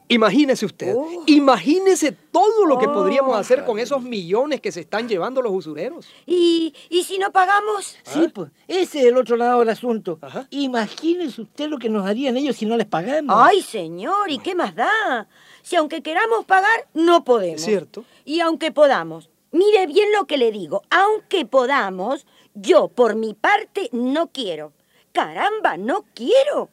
Imagínese 0.08 0.64
usted, 0.64 0.94
Oh. 0.96 1.22
imagínese 1.26 2.12
todo 2.12 2.64
lo 2.66 2.78
que 2.78 2.88
podríamos 2.88 3.36
hacer 3.36 3.64
con 3.64 3.78
esos 3.78 4.02
millones 4.02 4.60
que 4.60 4.72
se 4.72 4.80
están 4.80 5.06
llevando 5.08 5.42
los 5.42 5.52
usureros. 5.52 6.06
¿Y, 6.26 6.74
y 6.88 7.04
si 7.04 7.18
no 7.18 7.30
pagamos? 7.30 7.96
Sí, 8.04 8.28
pues, 8.32 8.50
ese 8.66 9.00
es 9.00 9.04
el 9.06 9.16
otro 9.18 9.36
lado 9.36 9.60
del 9.60 9.68
asunto. 9.68 10.18
Imagínese 10.50 11.42
usted 11.42 11.68
lo 11.68 11.78
que 11.78 11.88
nos 11.90 12.06
harían 12.06 12.36
ellos 12.36 12.56
si 12.56 12.64
no 12.66 12.76
les 12.76 12.86
pagamos. 12.86 13.34
Ay, 13.38 13.60
señor, 13.62 14.30
¿y 14.30 14.38
qué 14.38 14.54
más 14.54 14.74
da? 14.74 15.28
Si 15.62 15.76
aunque 15.76 16.02
queramos 16.02 16.44
pagar, 16.46 16.88
no 16.94 17.24
podemos. 17.24 17.60
Cierto. 17.60 18.04
Y 18.24 18.40
aunque 18.40 18.72
podamos, 18.72 19.28
mire 19.52 19.86
bien 19.86 20.08
lo 20.18 20.26
que 20.26 20.38
le 20.38 20.50
digo, 20.52 20.82
aunque 20.90 21.44
podamos, 21.44 22.26
yo 22.54 22.88
por 22.88 23.14
mi 23.14 23.34
parte 23.34 23.90
no 23.92 24.28
quiero. 24.28 24.72
Caramba, 25.12 25.76
no 25.76 26.04
quiero. 26.14 26.70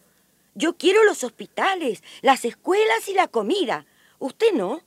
Yo 0.55 0.77
quiero 0.77 1.03
los 1.03 1.23
hospitales, 1.25 2.01
las 2.21 2.45
escuelas 2.45 3.09
y 3.09 3.13
la 3.13 3.27
comida. 3.27 3.85
¿Usted 4.19 4.53
no? 4.53 4.79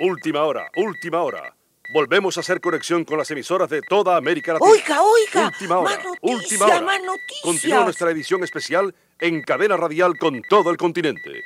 Última 0.00 0.42
hora, 0.42 0.70
última 0.76 1.22
hora. 1.22 1.54
Volvemos 1.94 2.38
a 2.38 2.40
hacer 2.40 2.60
conexión 2.62 3.04
con 3.04 3.18
las 3.18 3.30
emisoras 3.30 3.68
de 3.68 3.82
toda 3.82 4.16
América 4.16 4.54
Latina. 4.54 4.70
Oiga, 4.70 5.02
oiga, 5.02 5.46
Última 5.48 5.78
hora, 5.78 5.96
más 5.96 6.06
última 6.22 6.64
hora. 6.66 6.80
más 6.80 7.02
noticias. 7.02 7.42
Continúa 7.42 7.84
nuestra 7.84 8.10
edición 8.10 8.42
especial 8.42 8.94
en 9.20 9.42
cadena 9.42 9.76
radial 9.76 10.16
con 10.16 10.40
todo 10.48 10.70
el 10.70 10.78
continente. 10.78 11.44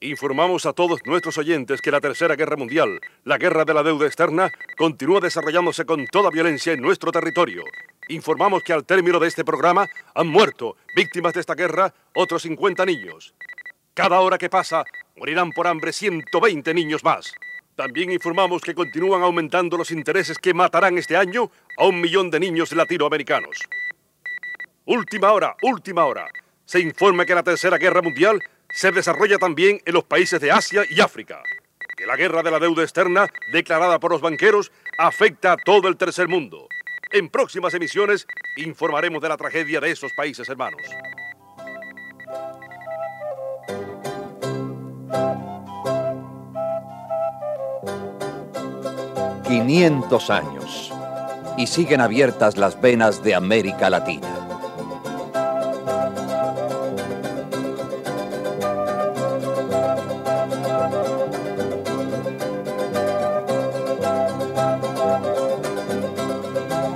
Informamos 0.00 0.64
a 0.66 0.72
todos 0.72 1.00
nuestros 1.04 1.36
oyentes 1.38 1.82
que 1.82 1.90
la 1.90 2.00
Tercera 2.00 2.36
Guerra 2.36 2.56
Mundial, 2.56 3.00
la 3.24 3.38
guerra 3.38 3.64
de 3.64 3.74
la 3.74 3.82
deuda 3.82 4.06
externa, 4.06 4.52
continúa 4.76 5.18
desarrollándose 5.18 5.84
con 5.84 6.06
toda 6.06 6.30
violencia 6.30 6.72
en 6.72 6.80
nuestro 6.80 7.10
territorio. 7.10 7.64
Informamos 8.08 8.62
que 8.62 8.72
al 8.72 8.86
término 8.86 9.18
de 9.18 9.28
este 9.28 9.44
programa 9.44 9.86
han 10.14 10.28
muerto, 10.28 10.76
víctimas 10.96 11.34
de 11.34 11.40
esta 11.40 11.54
guerra, 11.54 11.92
otros 12.14 12.42
50 12.42 12.86
niños. 12.86 13.34
Cada 13.92 14.20
hora 14.20 14.38
que 14.38 14.48
pasa, 14.48 14.84
morirán 15.16 15.52
por 15.52 15.66
hambre 15.66 15.92
120 15.92 16.72
niños 16.72 17.04
más. 17.04 17.32
También 17.76 18.10
informamos 18.10 18.62
que 18.62 18.74
continúan 18.74 19.22
aumentando 19.22 19.76
los 19.76 19.90
intereses 19.90 20.38
que 20.38 20.54
matarán 20.54 20.96
este 20.96 21.16
año 21.16 21.50
a 21.76 21.84
un 21.84 22.00
millón 22.00 22.30
de 22.30 22.40
niños 22.40 22.72
latinoamericanos. 22.72 23.58
Última 24.86 25.32
hora, 25.32 25.54
última 25.62 26.06
hora. 26.06 26.28
Se 26.64 26.80
informa 26.80 27.26
que 27.26 27.34
la 27.34 27.42
Tercera 27.42 27.76
Guerra 27.76 28.00
Mundial 28.00 28.40
se 28.70 28.90
desarrolla 28.90 29.36
también 29.36 29.80
en 29.84 29.92
los 29.92 30.04
países 30.04 30.40
de 30.40 30.50
Asia 30.50 30.82
y 30.88 31.00
África. 31.00 31.42
Que 31.94 32.06
la 32.06 32.16
guerra 32.16 32.42
de 32.42 32.50
la 32.50 32.58
deuda 32.58 32.82
externa, 32.82 33.26
declarada 33.52 34.00
por 34.00 34.12
los 34.12 34.22
banqueros, 34.22 34.72
afecta 34.98 35.52
a 35.52 35.56
todo 35.56 35.88
el 35.88 35.96
tercer 35.98 36.26
mundo. 36.26 36.68
En 37.10 37.28
próximas 37.28 37.72
emisiones 37.74 38.26
informaremos 38.56 39.22
de 39.22 39.28
la 39.28 39.36
tragedia 39.36 39.80
de 39.80 39.90
esos 39.90 40.12
países 40.16 40.48
hermanos. 40.48 40.82
500 49.48 50.30
años. 50.30 50.92
Y 51.56 51.66
siguen 51.66 52.02
abiertas 52.02 52.58
las 52.58 52.80
venas 52.80 53.24
de 53.24 53.34
América 53.34 53.88
Latina. 53.88 54.37